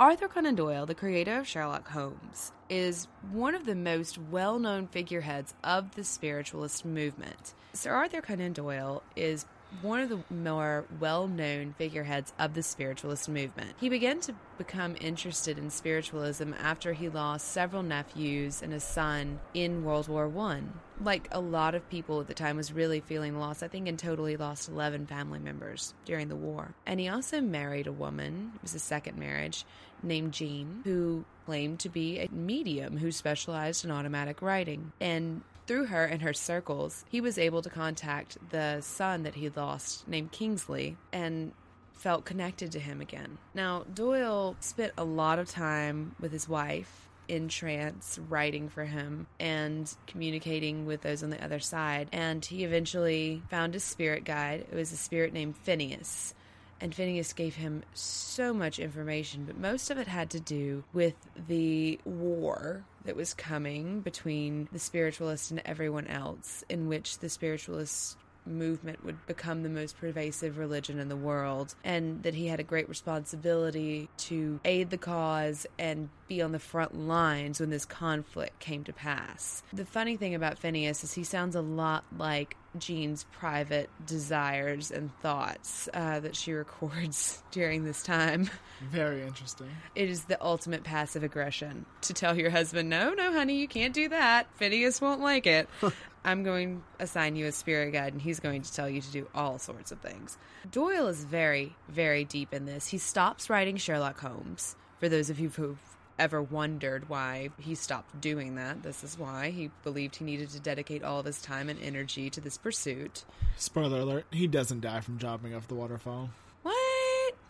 [0.00, 4.86] Arthur Conan Doyle, the creator of Sherlock Holmes, is one of the most well known
[4.86, 7.54] figureheads of the spiritualist movement.
[7.72, 9.44] Sir Arthur Conan Doyle is
[9.82, 13.74] one of the more well known figureheads of the spiritualist movement.
[13.78, 19.40] He began to become interested in spiritualism after he lost several nephews and a son
[19.54, 20.72] in World War One.
[21.00, 23.62] Like a lot of people at the time was really feeling lost.
[23.62, 26.74] I think in total he lost 11 family members during the war.
[26.86, 29.64] And he also married a woman, it was his second marriage,
[30.02, 34.92] named Jean, who claimed to be a medium who specialized in automatic writing.
[35.00, 39.50] And through her and her circles, he was able to contact the son that he
[39.50, 41.52] lost named Kingsley and
[41.92, 43.38] felt connected to him again.
[43.54, 49.26] Now, Doyle spent a lot of time with his wife in trance writing for him
[49.38, 52.08] and communicating with those on the other side.
[52.12, 54.66] And he eventually found a spirit guide.
[54.72, 56.34] It was a spirit named Phineas.
[56.80, 61.14] And Phineas gave him so much information, but most of it had to do with
[61.48, 68.16] the war that was coming between the spiritualists and everyone else, in which the spiritualist
[68.46, 72.64] movement would become the most pervasive religion in the world, and that he had a
[72.64, 78.58] great responsibility to aid the cause and be on the front lines when this conflict
[78.58, 79.62] came to pass.
[79.72, 85.10] The funny thing about Phineas is he sounds a lot like Jean's private desires and
[85.20, 88.50] thoughts uh, that she records during this time.
[88.90, 89.68] Very interesting.
[89.94, 93.94] It is the ultimate passive aggression to tell your husband, no, no, honey, you can't
[93.94, 94.46] do that.
[94.56, 95.68] Phineas won't like it.
[96.24, 99.10] I'm going to assign you a spirit guide, and he's going to tell you to
[99.10, 100.36] do all sorts of things.
[100.70, 102.88] Doyle is very, very deep in this.
[102.88, 104.76] He stops writing Sherlock Holmes.
[104.98, 105.78] For those of you who've
[106.18, 109.50] ever wondered why he stopped doing that, this is why.
[109.50, 113.24] He believed he needed to dedicate all of his time and energy to this pursuit.
[113.56, 116.30] Spoiler alert, he doesn't die from jumping off the waterfall.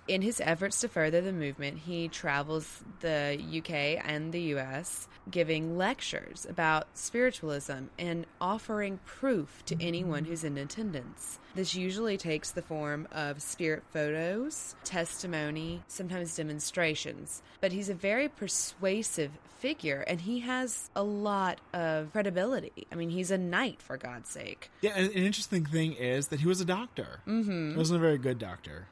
[0.09, 5.77] In his efforts to further the movement, he travels the UK and the US, giving
[5.77, 11.39] lectures about spiritualism and offering proof to anyone who's in attendance.
[11.55, 17.43] This usually takes the form of spirit photos, testimony, sometimes demonstrations.
[17.61, 22.87] But he's a very persuasive figure and he has a lot of credibility.
[22.91, 24.71] I mean, he's a knight, for God's sake.
[24.81, 27.21] Yeah, an interesting thing is that he was a doctor.
[27.27, 27.73] Mm-hmm.
[27.73, 28.87] He wasn't a very good doctor.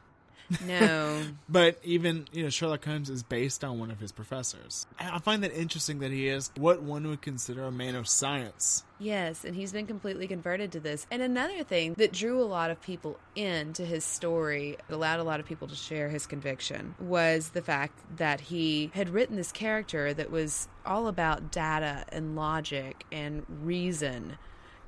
[0.66, 1.22] No.
[1.48, 4.87] But even, you know, Sherlock Holmes is based on one of his professors.
[4.98, 8.85] I find that interesting that he is what one would consider a man of science.
[8.98, 11.06] Yes, and he's been completely converted to this.
[11.11, 15.38] And another thing that drew a lot of people into his story, allowed a lot
[15.38, 20.12] of people to share his conviction, was the fact that he had written this character
[20.14, 24.38] that was all about data and logic and reason.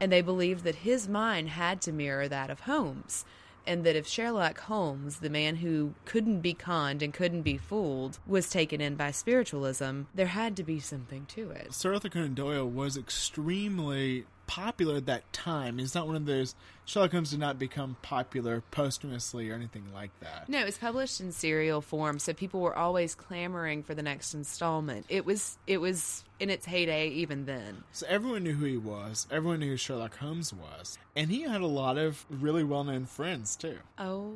[0.01, 3.25] And they believed that his mind had to mirror that of Holmes.
[3.69, 8.19] And that if Sherlock Holmes, the man who couldn't be conned and couldn't be fooled,
[8.27, 11.75] was taken in by spiritualism, there had to be something to it.
[11.75, 15.79] Sir Arthur Conan Doyle was extremely popular at that time.
[15.79, 16.57] He's not one of those.
[16.85, 20.49] Sherlock Holmes did not become popular posthumously or anything like that.
[20.49, 24.35] No, it was published in serial form, so people were always clamoring for the next
[24.35, 25.05] installment.
[25.11, 27.85] It was it was in its heyday even then.
[27.93, 29.27] So everyone knew who he was.
[29.31, 30.99] Everyone knew who Sherlock Holmes was.
[31.15, 33.79] And he had a lot of really well known friends, too.
[33.99, 34.33] Oh,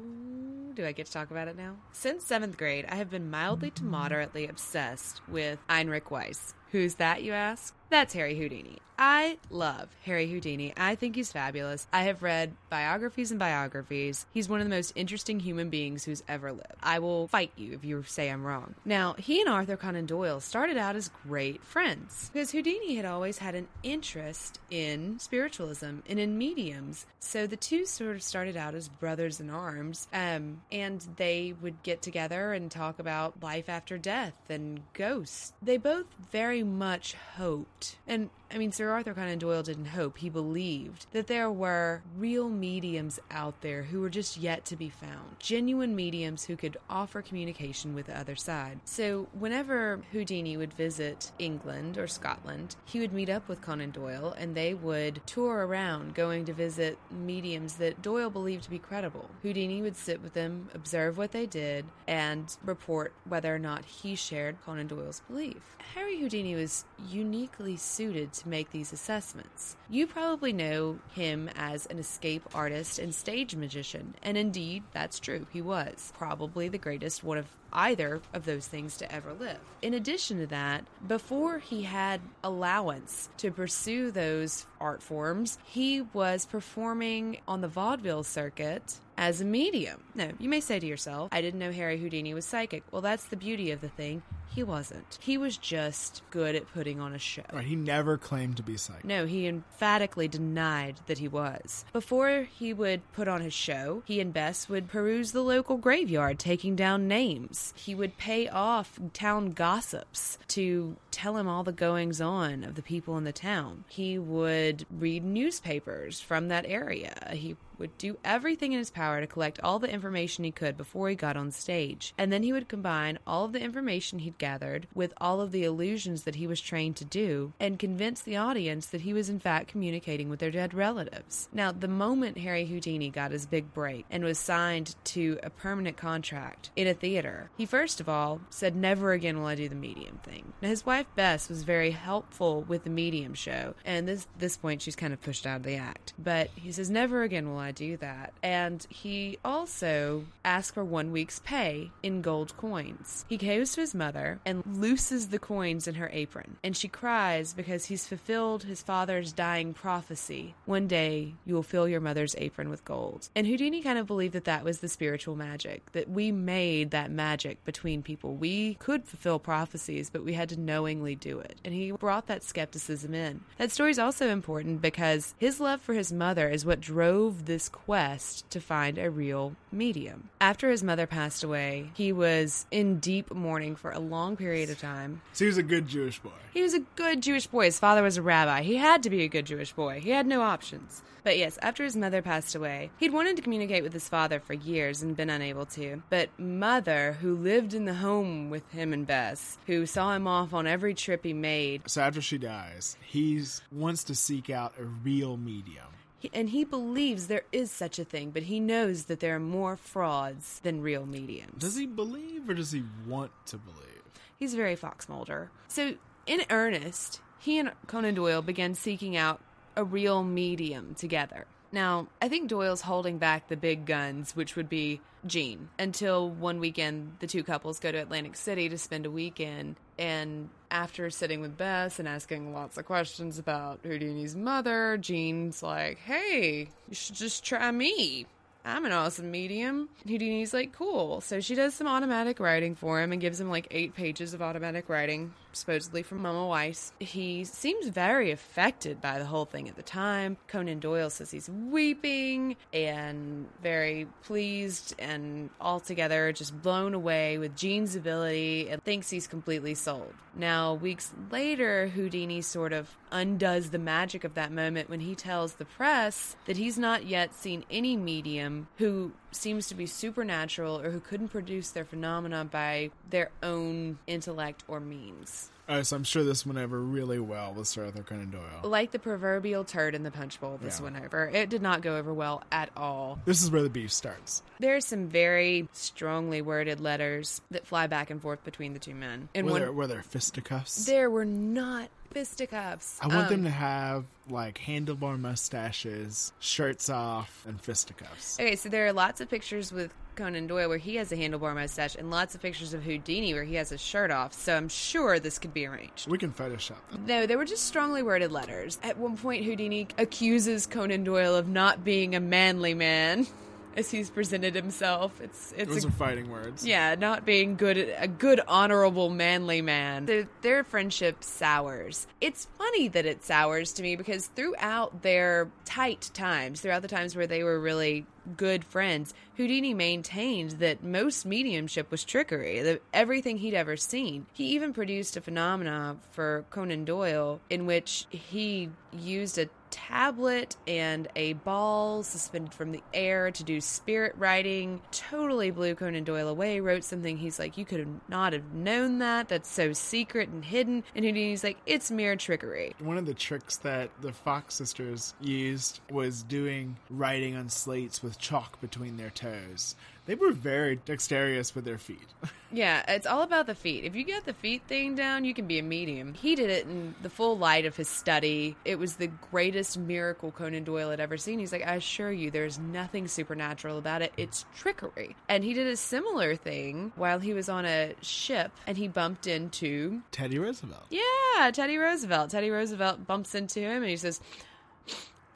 [0.74, 1.76] do I get to talk about it now?
[1.92, 6.54] Since seventh grade, I have been mildly to moderately obsessed with Heinrich Weiss.
[6.72, 7.74] Who's that, you ask?
[7.92, 8.78] That's Harry Houdini.
[9.04, 10.72] I love Harry Houdini.
[10.76, 11.88] I think he's fabulous.
[11.92, 14.26] I have read biographies and biographies.
[14.32, 16.76] He's one of the most interesting human beings who's ever lived.
[16.80, 18.76] I will fight you if you say I'm wrong.
[18.84, 23.38] Now, he and Arthur Conan Doyle started out as great friends because Houdini had always
[23.38, 27.04] had an interest in spiritualism and in mediums.
[27.18, 31.82] So the two sort of started out as brothers in arms, um, and they would
[31.82, 35.54] get together and talk about life after death and ghosts.
[35.60, 40.28] They both very much hoped, and I mean, Sir Arthur Conan Doyle didn't hope, he
[40.28, 45.38] believed that there were real mediums out there who were just yet to be found.
[45.38, 48.80] Genuine mediums who could offer communication with the other side.
[48.84, 54.34] So, whenever Houdini would visit England or Scotland, he would meet up with Conan Doyle
[54.36, 59.30] and they would tour around going to visit mediums that Doyle believed to be credible.
[59.42, 64.14] Houdini would sit with them, observe what they did, and report whether or not he
[64.14, 65.76] shared Conan Doyle's belief.
[65.94, 69.76] Harry Houdini was uniquely suited to make these assessments.
[69.88, 75.46] You probably know him as an escape artist and stage magician, and indeed, that's true.
[75.52, 79.58] He was probably the greatest one of either of those things to ever live.
[79.80, 86.46] In addition to that, before he had allowance to pursue those art forms, he was
[86.46, 90.02] performing on the vaudeville circuit as a medium.
[90.16, 92.82] Now, you may say to yourself, I didn't know Harry Houdini was psychic.
[92.90, 94.22] Well, that's the beauty of the thing.
[94.52, 95.18] He wasn't.
[95.22, 97.44] He was just good at putting on a show.
[97.52, 99.04] Right, he never claimed to be psychic.
[99.04, 101.86] No, he emphatically denied that he was.
[101.92, 106.38] Before he would put on his show, he and Bess would peruse the local graveyard,
[106.38, 107.72] taking down names.
[107.76, 112.82] He would pay off town gossips to tell him all the goings on of the
[112.82, 113.84] people in the town.
[113.88, 117.30] He would read newspapers from that area.
[117.32, 121.08] He would do everything in his power to collect all the information he could before
[121.08, 122.14] he got on stage.
[122.16, 125.64] And then he would combine all of the information he'd gathered with all of the
[125.64, 129.40] illusions that he was trained to do and convince the audience that he was in
[129.40, 131.48] fact communicating with their dead relatives.
[131.52, 135.96] Now, the moment Harry Houdini got his big break and was signed to a permanent
[135.96, 139.74] contract in a theater, he first of all said, Never again will I do the
[139.74, 140.52] medium thing.
[140.62, 144.82] Now, his wife Bess was very helpful with the medium show, and this this point
[144.82, 146.14] she's kind of pushed out of the act.
[146.16, 148.32] But he says, Never again will I do that.
[148.42, 153.24] And he also asked for one week's pay in gold coins.
[153.28, 157.54] He goes to his mother and looses the coins in her apron, and she cries
[157.54, 160.54] because he's fulfilled his father's dying prophecy.
[160.64, 163.28] One day you will fill your mother's apron with gold.
[163.34, 167.10] And Houdini kind of believed that that was the spiritual magic, that we made that
[167.10, 168.34] magic between people.
[168.34, 171.60] We could fulfill prophecies, but we had to knowingly do it.
[171.64, 173.40] And he brought that skepticism in.
[173.58, 178.48] That story's also important because his love for his mother is what drove this quest
[178.50, 180.28] to find a real medium.
[180.40, 184.80] After his mother passed away, he was in deep mourning for a long period of
[184.80, 185.22] time.
[185.32, 186.30] So he was a good Jewish boy.
[186.52, 187.66] He was a good Jewish boy.
[187.66, 188.62] His father was a rabbi.
[188.62, 190.00] He had to be a good Jewish boy.
[190.00, 191.02] He had no options.
[191.24, 194.54] But yes, after his mother passed away, he'd wanted to communicate with his father for
[194.54, 196.02] years and been unable to.
[196.10, 200.52] But mother, who lived in the home with him and Bess, who saw him off
[200.52, 204.84] on every trip he made, So after she dies, he wants to seek out a
[204.84, 205.86] real medium.
[206.22, 209.40] He- and he believes there is such a thing, but he knows that there are
[209.40, 211.60] more frauds than real mediums.
[211.60, 214.02] Does he believe or does he want to believe?
[214.38, 215.50] He's very Fox Mulder.
[215.68, 215.94] So,
[216.26, 219.40] in earnest, he and Conan Doyle began seeking out
[219.76, 221.46] a real medium together.
[221.72, 226.60] Now, I think Doyle's holding back the big guns, which would be Jean, until one
[226.60, 229.76] weekend the two couples go to Atlantic City to spend a weekend.
[229.98, 235.98] And after sitting with Bess and asking lots of questions about Houdini's mother, Jean's like,
[235.98, 238.26] hey, you should just try me.
[238.64, 239.90] I'm an awesome medium.
[240.00, 241.20] And Houdini's like, cool.
[241.20, 244.40] So she does some automatic writing for him and gives him like eight pages of
[244.40, 246.92] automatic writing, supposedly from Mama Weiss.
[246.98, 250.36] He seems very affected by the whole thing at the time.
[250.48, 257.96] Conan Doyle says he's weeping and very pleased and altogether just blown away with Jean's
[257.96, 260.14] ability and thinks he's completely sold.
[260.34, 265.54] Now, weeks later, Houdini sort of undoes the magic of that moment when he tells
[265.54, 270.90] the press that he's not yet seen any medium who seems to be supernatural or
[270.90, 275.41] who couldn't produce their phenomena by their own intellect or means.
[275.68, 278.68] Uh, so I'm sure this went over really well with Sir Arthur Conan Doyle.
[278.68, 280.84] Like the proverbial turd in the punch bowl, this Yeah.
[280.84, 281.28] went over.
[281.28, 283.20] It did not go over well at all.
[283.24, 284.42] This is where the beef starts.
[284.58, 289.28] There's some very strongly worded letters that fly back and forth between the two men.
[289.34, 290.84] And Were one, there, were there fisticuffs?
[290.84, 292.98] there were not fisticuffs.
[293.00, 298.38] I want Um, them to have like handlebar mustaches, shirts off, and fisticuffs.
[298.38, 301.54] Okay, so there are lots of pictures with Conan Doyle where he has a handlebar
[301.54, 304.32] mustache, and lots of pictures of Houdini where he has his shirt off.
[304.32, 306.08] So I'm sure this could be arranged.
[306.08, 307.06] We can Photoshop them.
[307.06, 308.78] No, they were just strongly worded letters.
[308.82, 313.26] At one point, Houdini accuses Conan Doyle of not being a manly man,
[313.76, 315.20] as he's presented himself.
[315.20, 316.66] It's it's Those a are fighting words.
[316.66, 320.06] yeah, not being good, a good, honorable, manly man.
[320.06, 322.06] Their, their friendship sours.
[322.20, 327.16] It's funny that it sours to me because throughout their tight times, throughout the times
[327.16, 328.06] where they were really
[328.36, 334.26] good friends, Houdini maintained that most mediumship was trickery, that everything he'd ever seen.
[334.32, 341.08] He even produced a phenomena for Conan Doyle in which he used a tablet and
[341.16, 344.80] a ball suspended from the air to do spirit writing.
[344.92, 346.60] Totally blew Conan Doyle away.
[346.60, 347.16] Wrote something.
[347.16, 349.28] He's like, you could not have known that.
[349.28, 350.84] That's so secret and hidden.
[350.94, 352.74] And Houdini's like, it's mere trickery.
[352.78, 358.18] One of the tricks that the Fox sisters used was doing writing on slates with
[358.18, 359.74] chalk between their toes.
[360.06, 362.08] They were very dexterous with their feet.
[362.54, 363.84] Yeah, it's all about the feet.
[363.84, 366.12] If you get the feet thing down, you can be a medium.
[366.12, 368.56] He did it in the full light of his study.
[368.66, 371.38] It was the greatest miracle Conan Doyle had ever seen.
[371.38, 374.12] He's like, I assure you, there's nothing supernatural about it.
[374.18, 375.16] It's trickery.
[375.30, 379.26] And he did a similar thing while he was on a ship and he bumped
[379.26, 380.84] into, Teddy Roosevelt.
[380.90, 382.28] yeah, Teddy Roosevelt.
[382.28, 384.20] Teddy Roosevelt bumps into him and he says,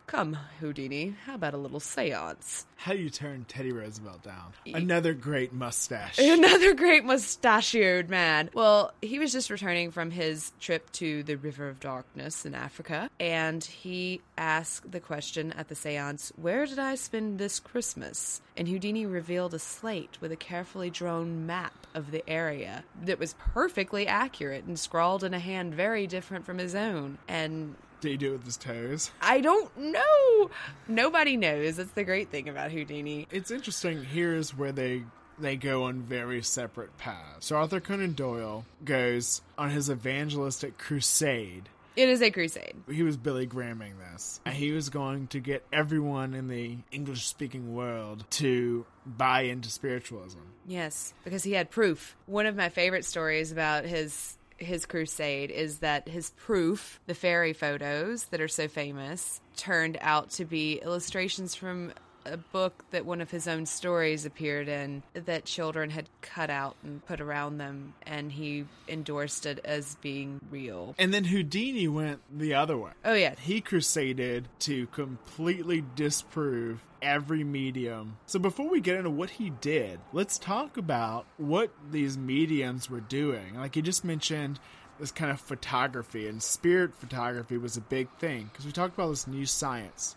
[0.07, 2.65] Come, Houdini, how about a little seance?
[2.77, 4.53] How do you turn Teddy Roosevelt down?
[4.65, 6.19] Another great mustache.
[6.21, 8.49] Another great mustachioed man.
[8.55, 13.11] Well, he was just returning from his trip to the River of Darkness in Africa,
[13.19, 18.41] and he asked the question at the seance, Where did I spend this Christmas?
[18.57, 23.35] And Houdini revealed a slate with a carefully drawn map of the area that was
[23.39, 27.19] perfectly accurate and scrawled in a hand very different from his own.
[27.27, 29.11] And Did he do it with his toes?
[29.21, 30.51] I don't know.
[30.89, 31.77] Nobody knows.
[31.77, 33.27] That's the great thing about Houdini.
[33.31, 34.05] It's interesting.
[34.05, 35.05] Here's where they
[35.39, 37.47] they go on very separate paths.
[37.47, 41.69] So Arthur Conan Doyle goes on his evangelistic crusade.
[41.97, 42.75] It is a crusade.
[42.91, 44.41] He was Billy Grahaming this.
[44.53, 50.41] He was going to get everyone in the English speaking world to buy into spiritualism.
[50.67, 52.15] Yes, because he had proof.
[52.27, 57.53] One of my favorite stories about his his crusade is that his proof, the fairy
[57.53, 61.93] photos that are so famous, turned out to be illustrations from
[62.33, 66.77] a book that one of his own stories appeared in that children had cut out
[66.83, 70.95] and put around them and he endorsed it as being real.
[70.99, 72.93] And then Houdini went the other way.
[73.05, 73.35] Oh yeah.
[73.41, 78.17] He crusaded to completely disprove every medium.
[78.27, 83.01] So before we get into what he did, let's talk about what these mediums were
[83.01, 83.55] doing.
[83.57, 84.59] Like you just mentioned
[84.99, 89.11] this kind of photography and spirit photography was a big thing because we talked about
[89.11, 90.17] this new science.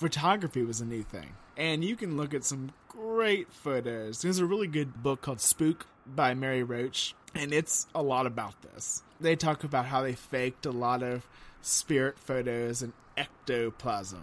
[0.00, 1.34] Photography was a new thing.
[1.58, 4.22] And you can look at some great photos.
[4.22, 8.54] There's a really good book called Spook by Mary Roach, and it's a lot about
[8.62, 9.02] this.
[9.20, 11.28] They talk about how they faked a lot of
[11.60, 14.22] spirit photos and ectoplasm.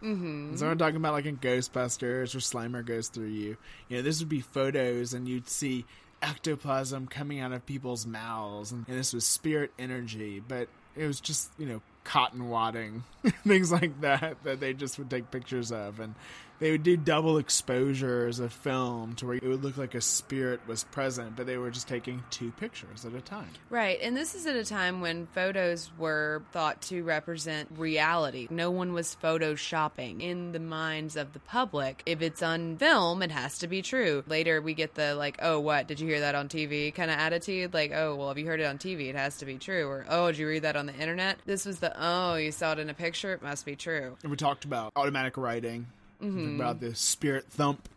[0.00, 0.54] Mm-hmm.
[0.54, 3.56] So I'm talking about like in Ghostbusters or Slimer goes through you.
[3.88, 5.86] You know, this would be photos, and you'd see
[6.22, 11.20] ectoplasm coming out of people's mouths, and, and this was spirit energy, but it was
[11.20, 13.04] just you know cotton wadding,
[13.46, 16.14] things like that that they just would take pictures of, and
[16.58, 20.60] they would do double exposures of film to where it would look like a spirit
[20.66, 23.48] was present, but they were just taking two pictures at a time.
[23.70, 28.48] Right, and this is at a time when photos were thought to represent reality.
[28.50, 32.02] No one was photoshopping in the minds of the public.
[32.06, 34.24] If it's on film, it has to be true.
[34.26, 35.86] Later, we get the like, oh, what?
[35.86, 37.74] Did you hear that on TV kind of attitude?
[37.74, 39.86] Like, oh, well, if you heard it on TV, it has to be true.
[39.86, 41.38] Or, oh, did you read that on the internet?
[41.44, 44.16] This was the, oh, you saw it in a picture, it must be true.
[44.22, 45.86] And we talked about automatic writing,
[46.20, 47.88] about the spirit thump,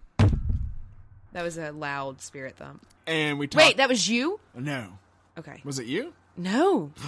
[1.31, 2.85] That was a loud spirit thump.
[3.07, 3.65] and we talked.
[3.65, 4.39] Wait, that was you?
[4.55, 4.97] no,
[5.37, 5.61] Okay.
[5.63, 6.13] was it you?
[6.37, 6.91] No.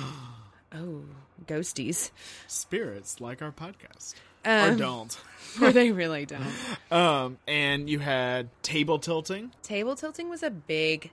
[0.73, 1.01] Oh,
[1.47, 2.11] ghosties.
[2.47, 5.19] Spirits like our podcast, or Um, don't.
[5.61, 6.47] or they really don't.
[6.89, 9.51] Um, and you had table tilting.
[9.63, 11.11] Table tilting was a big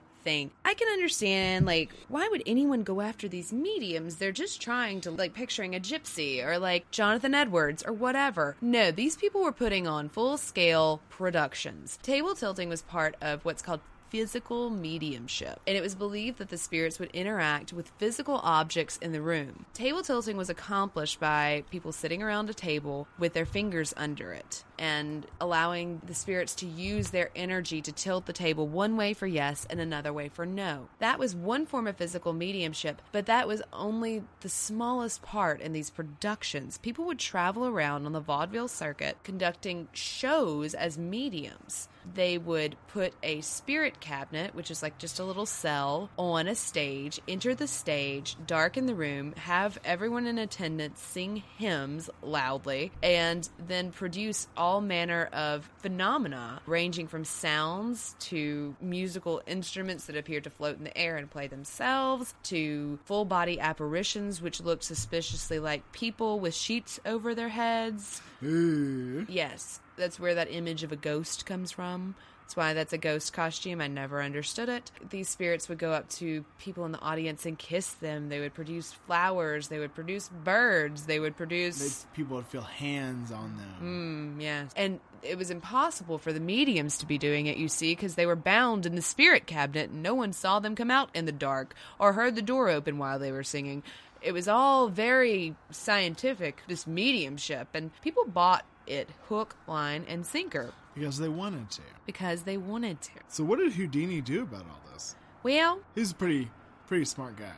[0.63, 4.17] I can understand, like, why would anyone go after these mediums?
[4.17, 8.55] They're just trying to, like, picturing a gypsy or, like, Jonathan Edwards or whatever.
[8.61, 11.97] No, these people were putting on full scale productions.
[12.03, 16.57] Table tilting was part of what's called physical mediumship, and it was believed that the
[16.57, 19.65] spirits would interact with physical objects in the room.
[19.73, 24.63] Table tilting was accomplished by people sitting around a table with their fingers under it
[24.79, 29.27] and allowing the spirits to use their energy to tilt the table one way for
[29.27, 30.87] yes and another way for no.
[30.99, 35.73] That was one form of physical mediumship, but that was only the smallest part in
[35.73, 36.77] these productions.
[36.77, 43.13] People would travel around on the vaudeville circuit conducting shows as mediums they would put
[43.23, 47.67] a spirit cabinet, which is like just a little cell, on a stage, enter the
[47.67, 54.81] stage, darken the room, have everyone in attendance sing hymns loudly, and then produce all
[54.81, 60.97] manner of phenomena ranging from sounds to musical instruments that appear to float in the
[60.97, 66.99] air and play themselves to full body apparitions which looked suspiciously like people with sheets
[67.05, 68.21] over their heads.
[68.43, 69.25] Ooh.
[69.29, 72.15] Yes, that's where that image of a ghost comes from.
[72.41, 73.79] That's why that's a ghost costume.
[73.79, 74.89] I never understood it.
[75.11, 78.29] These spirits would go up to people in the audience and kiss them.
[78.29, 79.67] They would produce flowers.
[79.67, 81.05] They would produce birds.
[81.05, 82.07] They would They, produce.
[82.15, 84.37] people would feel hands on them.
[84.39, 84.71] Mm, yes.
[84.75, 88.25] And it was impossible for the mediums to be doing it, you see, because they
[88.25, 91.31] were bound in the spirit cabinet and no one saw them come out in the
[91.31, 93.83] dark or heard the door open while they were singing.
[94.23, 100.73] It was all very scientific, this mediumship, and people bought it hook, line, and sinker
[100.95, 101.81] because they wanted to.
[102.05, 103.11] because they wanted to.
[103.27, 105.15] So what did Houdini do about all this?
[105.43, 106.49] Well, He's a pretty
[106.87, 107.53] pretty smart guy.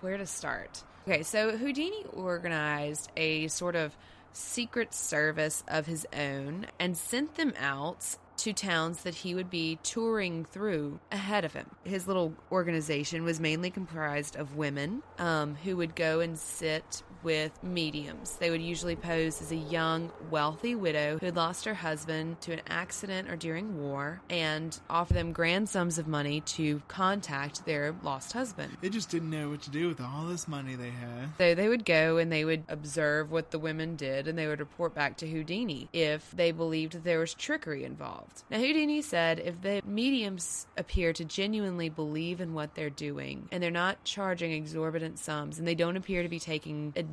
[0.00, 0.82] where to start?
[1.06, 3.96] Okay, so Houdini organized a sort of
[4.32, 9.78] secret service of his own and sent them out to towns that he would be
[9.82, 11.66] touring through ahead of him.
[11.84, 17.52] His little organization was mainly comprised of women um, who would go and sit with
[17.62, 18.36] mediums.
[18.36, 22.52] They would usually pose as a young, wealthy widow who had lost her husband to
[22.52, 27.94] an accident or during war and offer them grand sums of money to contact their
[28.02, 28.76] lost husband.
[28.80, 31.28] They just didn't know what to do with all this money they had.
[31.38, 34.60] So they would go and they would observe what the women did and they would
[34.60, 38.42] report back to Houdini if they believed that there was trickery involved.
[38.50, 43.62] Now, Houdini said if the mediums appear to genuinely believe in what they're doing and
[43.62, 47.09] they're not charging exorbitant sums and they don't appear to be taking advantage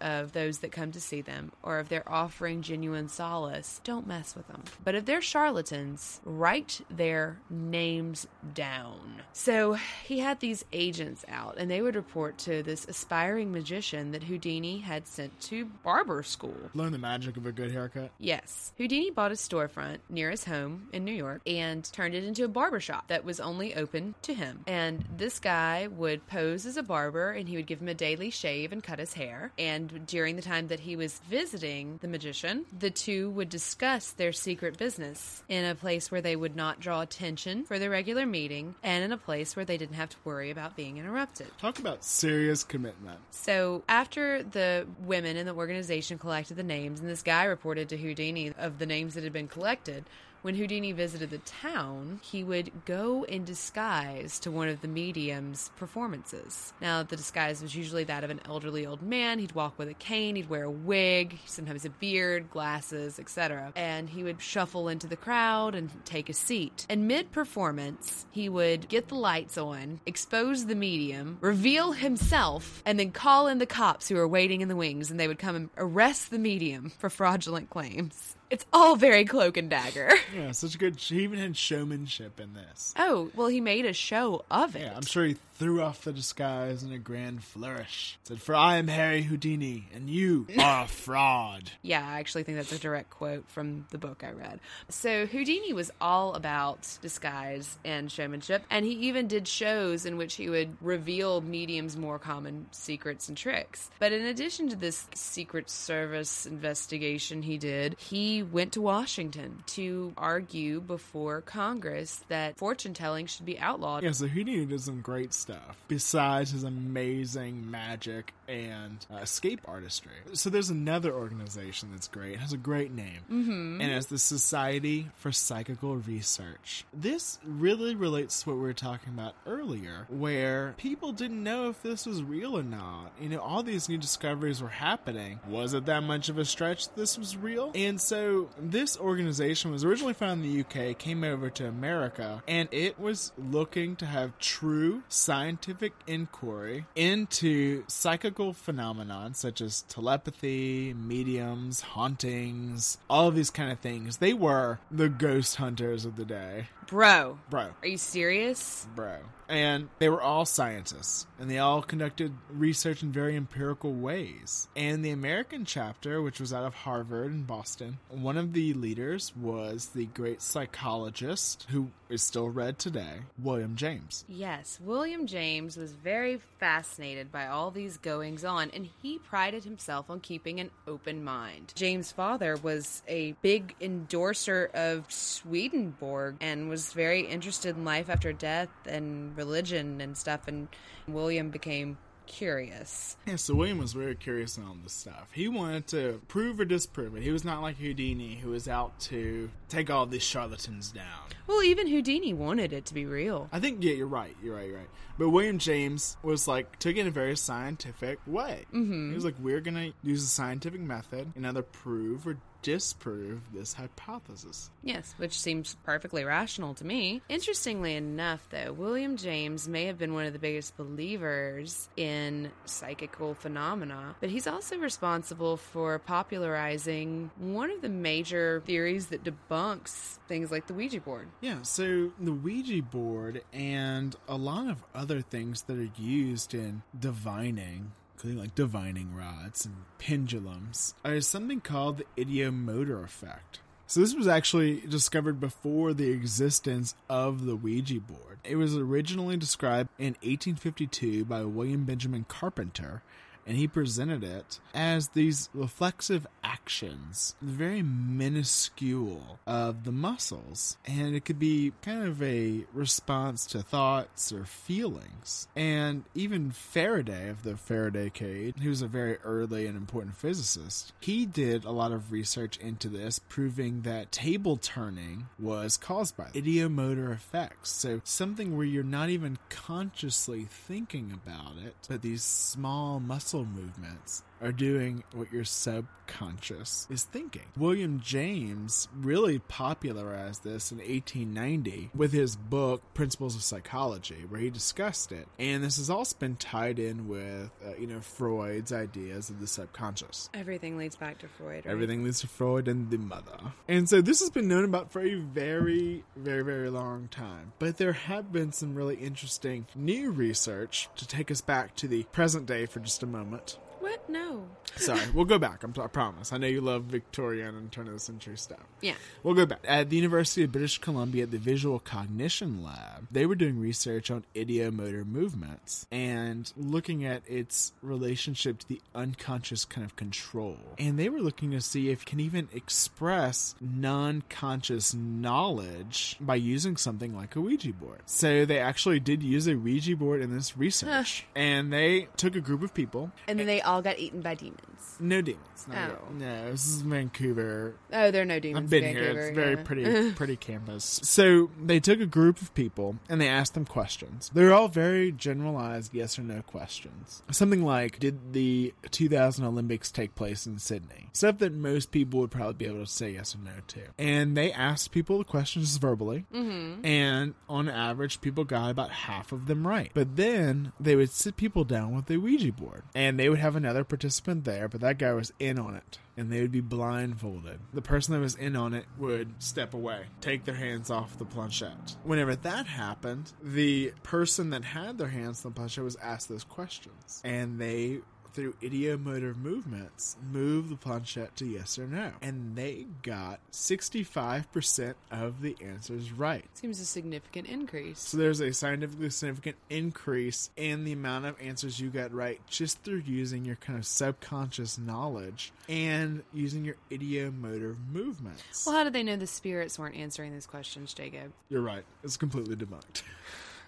[0.00, 4.34] of those that come to see them or if they're offering genuine solace, don't mess
[4.34, 4.62] with them.
[4.84, 9.22] But if they're charlatans, write their names down.
[9.32, 14.24] So he had these agents out and they would report to this aspiring magician that
[14.24, 16.56] Houdini had sent to barber school.
[16.74, 18.10] Learn the magic of a good haircut.
[18.18, 18.72] Yes.
[18.78, 22.48] Houdini bought a storefront near his home in New York and turned it into a
[22.48, 24.64] barber shop that was only open to him.
[24.66, 28.30] And this guy would pose as a barber and he would give him a daily
[28.30, 29.52] shave and cut his hair.
[29.58, 34.32] And during the time that he was visiting the magician, the two would discuss their
[34.32, 38.74] secret business in a place where they would not draw attention for their regular meeting
[38.82, 41.46] and in a place where they didn't have to worry about being interrupted.
[41.58, 43.18] Talk about serious commitment.
[43.30, 47.96] So after the women in the organization collected the names, and this guy reported to
[47.96, 50.04] Houdini of the names that had been collected,
[50.42, 55.70] when Houdini visited the town, he would go in disguise to one of the medium's
[55.76, 56.72] performances.
[56.80, 59.38] Now, the disguise was usually that of an elderly old man.
[59.38, 63.72] He'd walk with a cane, he'd wear a wig, sometimes a beard, glasses, etc.
[63.76, 66.86] And he would shuffle into the crowd and take a seat.
[66.88, 72.98] And mid performance, he would get the lights on, expose the medium, reveal himself, and
[72.98, 75.54] then call in the cops who were waiting in the wings, and they would come
[75.54, 78.36] and arrest the medium for fraudulent claims.
[78.52, 80.10] It's all very cloak and dagger.
[80.36, 80.96] Yeah, such a good.
[80.96, 82.94] He even had showmanship in this.
[82.98, 84.80] Oh, well, he made a show of it.
[84.82, 88.18] Yeah, I'm sure he threw off the disguise in a grand flourish.
[88.24, 92.58] Said, "For I am Harry Houdini, and you are a fraud." Yeah, I actually think
[92.58, 94.58] that's a direct quote from the book I read.
[94.88, 100.34] So Houdini was all about disguise and showmanship, and he even did shows in which
[100.34, 103.88] he would reveal mediums' more common secrets and tricks.
[104.00, 110.12] But in addition to this Secret Service investigation he did, he went to Washington to
[110.16, 114.02] argue before Congress that fortune telling should be outlawed.
[114.02, 115.51] Yeah, so Houdini did some great stuff
[115.88, 120.12] besides his amazing magic and uh, escape artistry.
[120.34, 122.38] So there's another organization that's great.
[122.38, 123.80] Has a great name, mm-hmm.
[123.80, 126.84] and it's the Society for Psychical Research.
[126.92, 131.82] This really relates to what we were talking about earlier, where people didn't know if
[131.82, 133.12] this was real or not.
[133.20, 135.40] You know, all these new discoveries were happening.
[135.48, 137.70] Was it that much of a stretch that this was real?
[137.74, 142.68] And so this organization was originally found in the UK, came over to America, and
[142.70, 145.02] it was looking to have true
[145.42, 153.80] scientific inquiry into psychical phenomenon such as telepathy, mediums, hauntings, all of these kind of
[153.80, 154.18] things.
[154.18, 156.68] They were the ghost hunters of the day.
[156.86, 158.86] Bro, Bro, are you serious?
[158.94, 159.16] bro.
[159.52, 164.66] And they were all scientists, and they all conducted research in very empirical ways.
[164.74, 169.36] And the American chapter, which was out of Harvard in Boston, one of the leaders
[169.36, 174.24] was the great psychologist who is still read today, William James.
[174.26, 180.08] Yes, William James was very fascinated by all these goings on, and he prided himself
[180.08, 181.72] on keeping an open mind.
[181.74, 188.32] James' father was a big endorser of Swedenborg and was very interested in life after
[188.32, 190.68] death and religion and stuff, and
[191.08, 193.16] William became curious.
[193.26, 195.30] Yeah, so William was very curious on all this stuff.
[195.32, 197.22] He wanted to prove or disprove it.
[197.22, 201.30] He was not like Houdini, who was out to take all these charlatans down.
[201.46, 203.48] Well, even Houdini wanted it to be real.
[203.52, 204.36] I think, yeah, you're right.
[204.42, 204.68] You're right.
[204.68, 204.88] You're right.
[205.18, 208.64] But William James was like, took it in a very scientific way.
[208.72, 209.10] Mm-hmm.
[209.10, 213.40] He was like, we're going to use a scientific method and either prove or disprove
[213.52, 214.70] this hypothesis.
[214.82, 217.20] Yes, which seems perfectly rational to me.
[217.28, 223.34] Interestingly enough, though, William James may have been one of the biggest believers in psychical
[223.34, 230.50] phenomena, but he's also responsible for popularizing one of the major theories that debunks things
[230.50, 231.28] like the Ouija board.
[231.40, 236.82] Yeah, so the Ouija board and a lot of other things that are used in
[236.98, 243.60] divining including like divining rods and pendulums, is something called the ideomotor effect.
[243.86, 248.38] So this was actually discovered before the existence of the Ouija board.
[248.42, 253.02] It was originally described in 1852 by William Benjamin Carpenter
[253.46, 261.24] and he presented it as these reflexive actions, very minuscule of the muscles, and it
[261.24, 265.48] could be kind of a response to thoughts or feelings.
[265.56, 270.92] And even Faraday of the Faraday cage, who was a very early and important physicist,
[271.00, 276.24] he did a lot of research into this, proving that table turning was caused by
[276.34, 277.70] ideomotor effects.
[277.70, 284.22] So something where you're not even consciously thinking about it, but these small muscle movements
[284.42, 287.42] are doing what your subconscious is thinking.
[287.56, 294.50] William James really popularized this in 1890 with his book Principles of Psychology, where he
[294.50, 295.28] discussed it.
[295.38, 299.46] And this has also been tied in with, uh, you know, Freud's ideas of the
[299.46, 300.28] subconscious.
[300.34, 301.64] Everything leads back to Freud.
[301.64, 301.72] Right?
[301.72, 303.52] Everything leads to Freud and the mother.
[303.68, 307.52] And so this has been known about for a very, very, very long time.
[307.58, 312.04] But there have been some really interesting new research to take us back to the
[312.04, 313.58] present day for just a moment.
[313.82, 314.08] What?
[314.08, 314.44] No.
[314.76, 315.64] Sorry, we'll go back.
[315.64, 316.32] I'm, I promise.
[316.32, 318.60] I know you love Victorian and turn of the century stuff.
[318.80, 318.94] Yeah.
[319.24, 319.58] We'll go back.
[319.66, 324.24] At the University of British Columbia, the Visual Cognition Lab, they were doing research on
[324.36, 330.58] ideomotor movements and looking at its relationship to the unconscious kind of control.
[330.78, 336.34] And they were looking to see if it can even express non conscious knowledge by
[336.36, 338.00] using something like a Ouija board.
[338.06, 341.26] So they actually did use a Ouija board in this research.
[341.34, 343.10] and they took a group of people.
[343.26, 344.96] And then they all got eaten by demons.
[345.00, 345.46] No demons.
[345.68, 346.12] No, Oh.
[346.12, 347.76] no this is Vancouver.
[347.92, 348.64] Oh, there are no demons.
[348.64, 349.04] I've been in here.
[349.14, 349.62] Vancouver, It's very yeah.
[349.62, 351.00] pretty, pretty campus.
[351.04, 354.30] So they took a group of people and they asked them questions.
[354.34, 357.22] They're all very generalized yes or no questions.
[357.30, 361.08] Something like, did the 2000 Olympics take place in Sydney?
[361.12, 363.80] Stuff that most people would probably be able to say yes or no to.
[363.98, 366.26] And they asked people the questions verbally.
[366.34, 366.84] Mm-hmm.
[366.84, 369.90] And on average, people got about half of them right.
[369.94, 373.54] But then they would sit people down with a Ouija board and they would have
[373.62, 377.58] another participant there, but that guy was in on it and they would be blindfolded.
[377.72, 381.24] The person that was in on it would step away, take their hands off the
[381.24, 381.96] planchette.
[382.04, 386.44] Whenever that happened, the person that had their hands on the planchette was asked those
[386.44, 388.00] questions, and they
[388.32, 392.12] through ideomotor movements, move the planchette to yes or no.
[392.20, 396.44] And they got 65% of the answers right.
[396.54, 397.98] Seems a significant increase.
[398.00, 402.82] So there's a scientifically significant increase in the amount of answers you got right just
[402.82, 408.66] through using your kind of subconscious knowledge and using your ideomotor movements.
[408.66, 411.32] Well, how did they know the spirits weren't answering these questions, Jacob?
[411.48, 411.84] You're right.
[412.02, 413.02] It's completely debunked.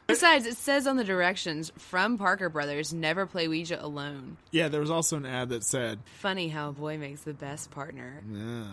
[0.06, 4.36] Besides, it says on the directions from Parker Brothers, never play Ouija alone.
[4.50, 7.70] Yeah, there was also an ad that said, Funny how a boy makes the best
[7.70, 8.22] partner.
[8.26, 8.66] "No,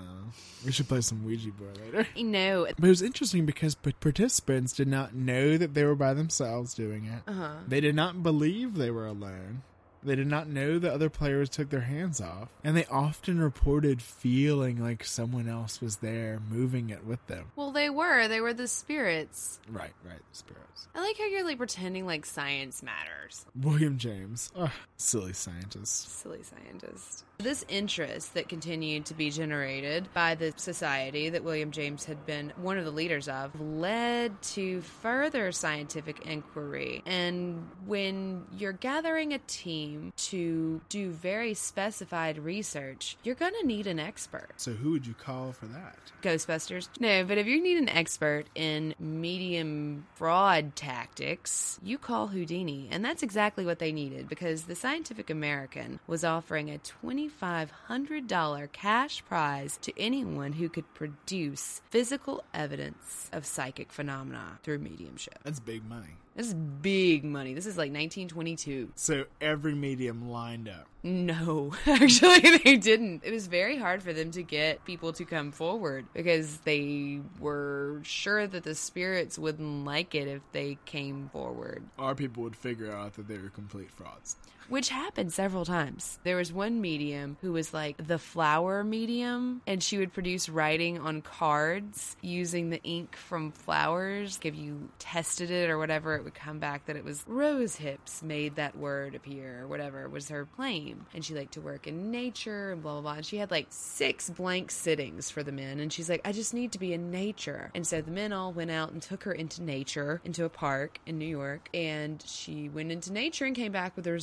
[0.65, 4.73] we should play some Ouija board later." Know, But it was interesting because p- participants
[4.73, 7.23] did not know that they were by themselves doing it.
[7.27, 7.55] Uh-huh.
[7.67, 9.63] They did not believe they were alone.
[10.03, 12.49] They did not know that other players took their hands off.
[12.63, 17.51] And they often reported feeling like someone else was there moving it with them.
[17.55, 18.27] well, they were.
[18.27, 19.59] They were the spirits.
[19.69, 20.87] Right, right, the spirits.
[20.95, 23.45] I like how you're like pretending like science matters.
[23.59, 24.51] William James.
[24.55, 26.19] Ugh, silly scientist.
[26.19, 27.23] Silly scientist.
[27.37, 32.53] This interest that continued to be generated by the society that William James had been
[32.57, 37.01] one of the leaders of led to further scientific inquiry.
[37.05, 43.87] And when you're gathering a team to do very specified research, you're going to need
[43.87, 44.49] an expert.
[44.57, 45.97] So who would you call for that?
[46.21, 46.89] Ghostbusters.
[46.99, 52.87] No, but if you need an expert in medium fraud tactics, you call Houdini.
[52.91, 59.23] And that's exactly what they needed because the Scientific American was offering a $2,500 cash
[59.25, 65.39] prize to anyone who could produce physical evidence of psychic phenomena through mediumship.
[65.43, 66.17] That's big money.
[66.35, 67.53] This is big money.
[67.53, 68.93] This is like 1922.
[68.95, 70.87] So every medium lined up.
[71.03, 73.23] No, actually, they didn't.
[73.25, 77.99] It was very hard for them to get people to come forward because they were
[78.03, 82.91] sure that the spirits wouldn't like it if they came forward, Our people would figure
[82.91, 84.37] out that they were complete frauds.
[84.71, 86.17] Which happened several times.
[86.23, 90.97] There was one medium who was like the flower medium, and she would produce writing
[90.97, 94.39] on cards using the ink from flowers.
[94.41, 98.23] If you tested it or whatever, it would come back that it was rose hips
[98.23, 101.05] made that word appear or whatever was her claim.
[101.13, 103.13] And she liked to work in nature and blah, blah, blah.
[103.15, 105.81] And she had like six blank sittings for the men.
[105.81, 107.71] And she's like, I just need to be in nature.
[107.75, 110.99] And so the men all went out and took her into nature, into a park
[111.05, 111.67] in New York.
[111.73, 114.13] And she went into nature and came back with the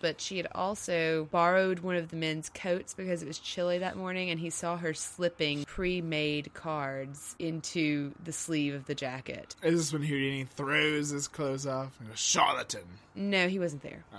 [0.00, 3.96] But she had also borrowed one of the men's coats because it was chilly that
[3.96, 4.30] morning.
[4.30, 9.54] And he saw her slipping pre made cards into the sleeve of the jacket.
[9.62, 12.84] Is this when Houdini throws his clothes off and goes, charlatan?
[13.14, 14.04] No, he wasn't there.
[14.12, 14.18] Oh.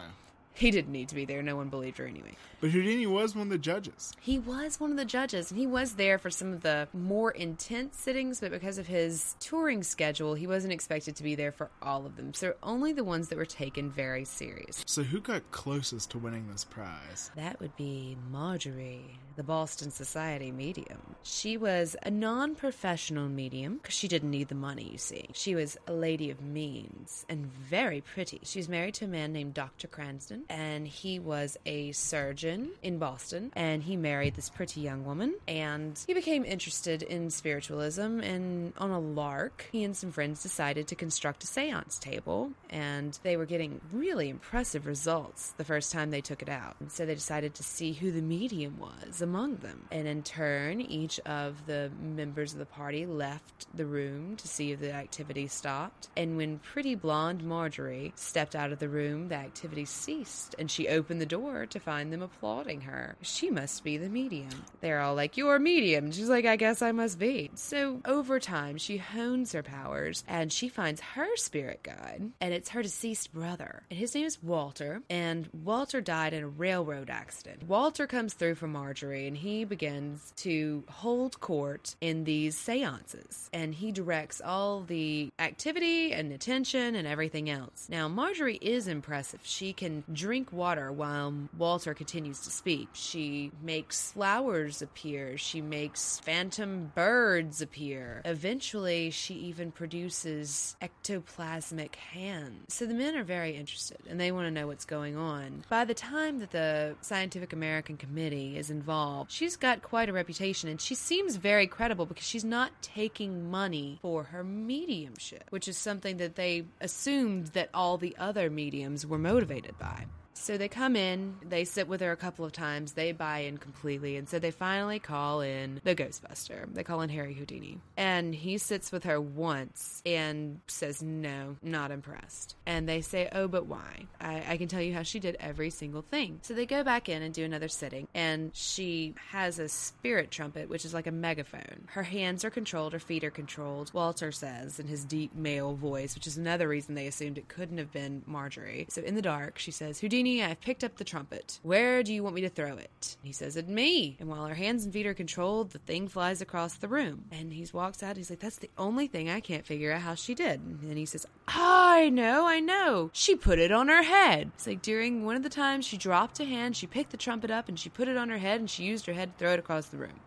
[0.56, 1.44] He didn't need to be there.
[1.44, 2.36] No one believed her anyway.
[2.62, 4.14] But Houdini was one of the judges.
[4.22, 7.32] He was one of the judges, and he was there for some of the more
[7.32, 11.70] intense sittings, but because of his touring schedule, he wasn't expected to be there for
[11.82, 12.34] all of them.
[12.34, 14.84] So only the ones that were taken very serious.
[14.88, 17.32] So who got closest to winning this prize?
[17.36, 21.16] That would be Marjorie, the Boston Society medium.
[21.24, 25.28] She was a non professional medium because she didn't need the money, you see.
[25.34, 28.40] She was a lady of means and very pretty.
[28.44, 29.88] She was married to a man named Dr.
[29.88, 35.36] Crandon, and he was a surgeon in Boston, and he married this pretty young woman,
[35.48, 38.20] and he became interested in spiritualism.
[38.20, 43.18] And on a lark, he and some friends decided to construct a seance table, and
[43.24, 46.76] they were getting really impressive results the first time they took it out.
[46.80, 49.86] And so they decided to see who the medium was among them.
[49.92, 54.72] And in turn, each of the members of the party left the room to see
[54.72, 56.10] if the activity stopped.
[56.18, 60.88] And when pretty blonde Marjorie stepped out of the room, the activity ceased, and she
[60.88, 63.16] opened the door to find them applauding her.
[63.22, 64.50] She must be the medium.
[64.82, 66.12] They're all like, You're a medium.
[66.12, 67.52] She's like, I guess I must be.
[67.56, 72.70] So over time, she hones her powers and she finds her spirit guide, and it's
[72.70, 73.84] her deceased brother.
[73.90, 77.64] And his name is Walter, and Walter died in a railroad accident.
[77.64, 83.74] Walter comes through for Marjorie and he begins to hold court in these seances, and
[83.74, 87.88] he directs all the activity and attention and everything else.
[87.90, 89.40] Now, Marjorie is impressive.
[89.44, 92.90] She can drink water while Walter continues to speak.
[92.94, 95.38] She makes flowers appear.
[95.38, 98.24] She makes phantom birds appear.
[98.26, 102.74] Eventually, she even produces ectoplasmic hands.
[102.74, 105.64] So the men are very interested and they want to know what's going on.
[105.70, 110.70] By the time that the Scientific American Committee is involved, she's got quite a reputation
[110.70, 115.78] and she seems very credible because she's not taking money for her mediumship, which is
[115.78, 120.08] something that they assumed that all the other mediums were motivated by.
[120.38, 123.58] So they come in, they sit with her a couple of times, they buy in
[123.58, 126.72] completely, and so they finally call in the Ghostbuster.
[126.74, 127.80] They call in Harry Houdini.
[127.98, 132.56] And he sits with her once and says, No, not impressed.
[132.66, 134.06] And they say, Oh, but why?
[134.20, 136.40] I, I can tell you how she did every single thing.
[136.44, 140.70] So they go back in and do another sitting, and she has a spirit trumpet,
[140.70, 141.88] which is like a megaphone.
[141.88, 146.14] Her hands are controlled, her feet are controlled, Walter says in his deep male voice,
[146.14, 148.86] which is another reason they assumed it couldn't have been Marjorie.
[148.90, 151.60] So in the dark, she says, Houdini, I've picked up the trumpet.
[151.64, 153.18] Where do you want me to throw it?
[153.22, 154.18] He says, At me.
[154.20, 157.26] And while her hands and feet are controlled, the thing flies across the room.
[157.32, 158.18] And he walks out.
[158.18, 160.60] He's like, That's the only thing I can't figure out how she did.
[160.62, 163.10] And he says, I know, I know.
[163.14, 164.52] She put it on her head.
[164.56, 167.52] It's like during one of the times she dropped a hand, she picked the trumpet
[167.52, 169.54] up and she put it on her head and she used her head to throw
[169.54, 170.20] it across the room.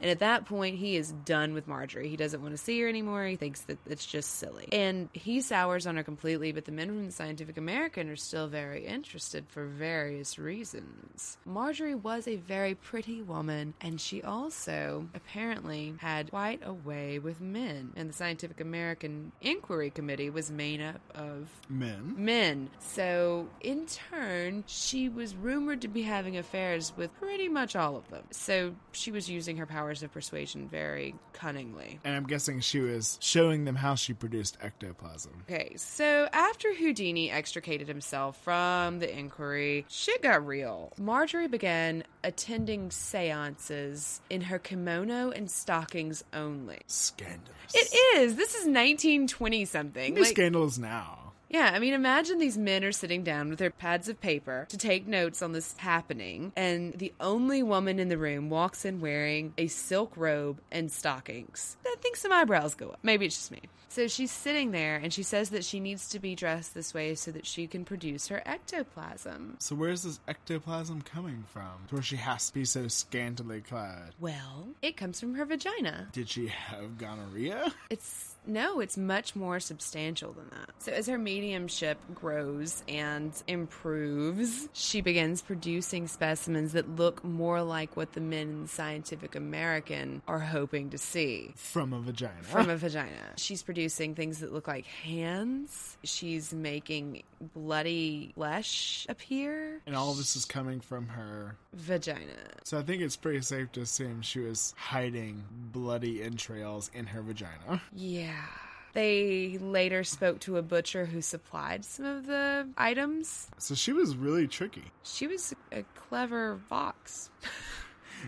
[0.00, 2.08] And at that point, he is done with Marjorie.
[2.08, 3.24] He doesn't want to see her anymore.
[3.24, 4.68] He thinks that it's just silly.
[4.72, 8.48] And he sours on her completely, but the men from the Scientific American are still
[8.48, 11.38] very interested for various reasons.
[11.44, 17.40] Marjorie was a very pretty woman, and she also apparently had quite a way with
[17.40, 17.92] men.
[17.96, 22.14] And the Scientific American Inquiry Committee was made up of Men.
[22.16, 22.70] men.
[22.78, 28.08] So, in turn, she was rumored to be having affairs with pretty much all of
[28.10, 28.24] them.
[28.30, 32.00] So, she was using her powers of persuasion very cunningly.
[32.04, 35.44] And I'm guessing she was showing them how she produced ectoplasm.
[35.50, 40.92] Okay, so after Houdini extricated himself from the inquiry, shit got real.
[40.98, 46.80] Marjorie began attending seances in her kimono and stockings only.
[46.86, 47.74] Scandalous.
[47.74, 48.36] It is.
[48.36, 50.14] This is 1920 something.
[50.14, 51.25] Be scandalous now.
[51.48, 54.76] Yeah, I mean, imagine these men are sitting down with their pads of paper to
[54.76, 59.54] take notes on this happening, and the only woman in the room walks in wearing
[59.56, 61.76] a silk robe and stockings.
[61.86, 62.98] I think some eyebrows go up.
[63.02, 63.60] Maybe it's just me.
[63.88, 67.14] So she's sitting there, and she says that she needs to be dressed this way
[67.14, 69.56] so that she can produce her ectoplasm.
[69.58, 71.86] So where's this ectoplasm coming from?
[71.88, 74.14] To where she has to be so scantily clad.
[74.20, 76.08] Well, it comes from her vagina.
[76.12, 77.72] Did she have gonorrhea?
[77.88, 80.70] It's no, it's much more substantial than that.
[80.78, 87.96] So as her mediumship grows and improves, she begins producing specimens that look more like
[87.96, 91.52] what the men in Scientific American are hoping to see.
[91.56, 92.42] From a vagina.
[92.42, 93.34] From a vagina.
[93.36, 95.96] She's producing things that look like hands.
[96.04, 97.22] She's making
[97.54, 99.80] bloody flesh appear.
[99.86, 101.56] and all this is coming from her.
[101.74, 102.20] Vagina.
[102.64, 107.22] So I think it's pretty safe to assume she was hiding bloody entrails in her
[107.22, 107.82] vagina.
[107.92, 108.35] Yeah.
[108.92, 113.46] They later spoke to a butcher who supplied some of the items.
[113.58, 114.84] So she was really tricky.
[115.02, 117.28] She was a clever fox.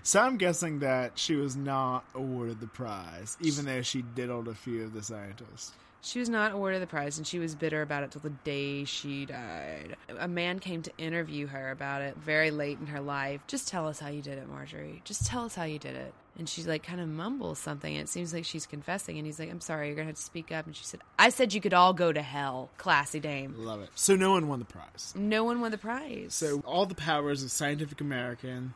[0.02, 4.54] So I'm guessing that she was not awarded the prize, even though she diddled a
[4.54, 5.72] few of the scientists.
[6.00, 8.84] She was not awarded the prize, and she was bitter about it till the day
[8.84, 9.96] she died.
[10.18, 13.44] A man came to interview her about it very late in her life.
[13.48, 15.02] Just tell us how you did it, Marjorie.
[15.04, 16.14] Just tell us how you did it.
[16.39, 17.93] And she like kind of mumbles something.
[17.95, 20.22] And it seems like she's confessing, and he's like, "I'm sorry, you're gonna have to
[20.22, 23.55] speak up." And she said, "I said you could all go to hell, classy dame."
[23.59, 23.91] Love it.
[23.97, 25.12] So no one won the prize.
[25.16, 26.34] No one won the prize.
[26.34, 28.74] So all the powers of Scientific American,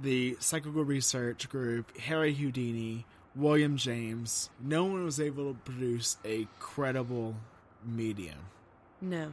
[0.00, 6.46] the Psychical Research Group, Harry Houdini, William James, no one was able to produce a
[6.58, 7.36] credible
[7.84, 8.38] medium.
[9.00, 9.32] no.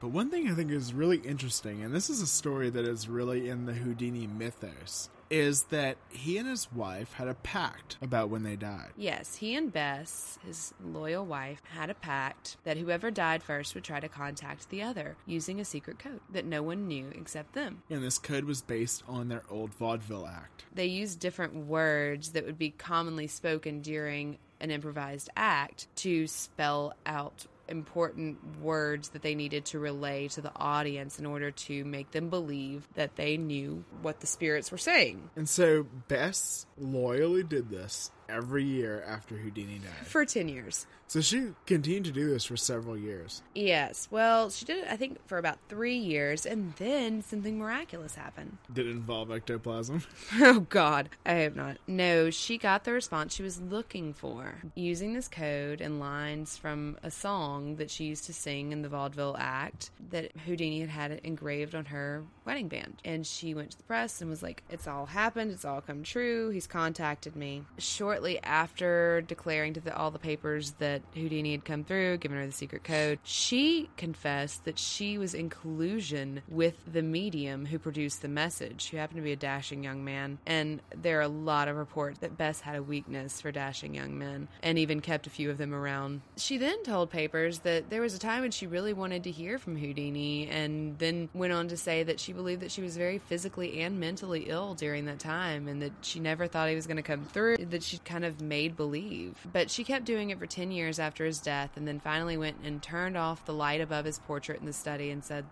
[0.00, 3.08] But one thing I think is really interesting, and this is a story that is
[3.08, 8.28] really in the Houdini mythos, is that he and his wife had a pact about
[8.28, 8.90] when they died.
[8.96, 13.82] Yes, he and Bess, his loyal wife, had a pact that whoever died first would
[13.82, 17.82] try to contact the other using a secret code that no one knew except them.
[17.88, 20.66] And this code was based on their old vaudeville act.
[20.74, 26.94] They used different words that would be commonly spoken during an improvised act to spell
[27.06, 32.12] out important words that they needed to relay to the audience in order to make
[32.12, 35.30] them believe that they knew what the spirits were saying.
[35.34, 40.06] And so Bess loyally did this every year after Houdini died.
[40.06, 40.86] For 10 years.
[41.12, 43.42] So she continued to do this for several years.
[43.54, 44.08] Yes.
[44.10, 48.56] Well, she did it, I think, for about three years, and then something miraculous happened.
[48.72, 50.04] Did it involve ectoplasm?
[50.40, 51.10] Oh, God.
[51.26, 51.76] I hope not.
[51.86, 56.96] No, she got the response she was looking for using this code and lines from
[57.02, 61.10] a song that she used to sing in the vaudeville act that Houdini had had
[61.10, 62.96] it engraved on her wedding band.
[63.04, 65.52] And she went to the press and was like, It's all happened.
[65.52, 66.48] It's all come true.
[66.48, 67.64] He's contacted me.
[68.22, 72.46] Shortly after declaring to the, all the papers that Houdini had come through, given her
[72.46, 78.22] the secret code, she confessed that she was in collusion with the medium who produced
[78.22, 80.38] the message, who happened to be a dashing young man.
[80.46, 84.16] And there are a lot of reports that Bess had a weakness for dashing young
[84.16, 86.20] men and even kept a few of them around.
[86.36, 89.58] She then told papers that there was a time when she really wanted to hear
[89.58, 93.18] from Houdini and then went on to say that she believed that she was very
[93.18, 96.98] physically and mentally ill during that time and that she never thought he was going
[96.98, 99.46] to come through, that she kind of made believe.
[99.52, 102.56] But she kept doing it for 10 years after his death and then finally went
[102.64, 105.44] and turned off the light above his portrait in the study and said,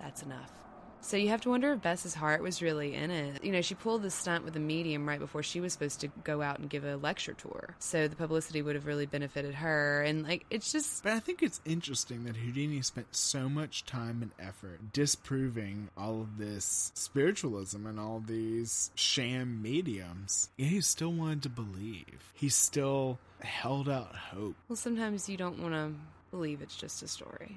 [0.00, 0.52] That's enough.
[1.00, 3.42] So you have to wonder if Bess's heart was really in it.
[3.42, 6.08] You know, she pulled this stunt with a medium right before she was supposed to
[6.24, 7.76] go out and give a lecture tour.
[7.78, 10.02] So the publicity would have really benefited her.
[10.02, 11.02] And, like, it's just.
[11.02, 16.20] But I think it's interesting that Houdini spent so much time and effort disproving all
[16.20, 20.50] of this spiritualism and all these sham mediums.
[20.56, 22.32] Yet he still wanted to believe.
[22.34, 24.56] He still held out hope.
[24.68, 25.92] Well, sometimes you don't want to
[26.30, 27.56] believe it's just a story.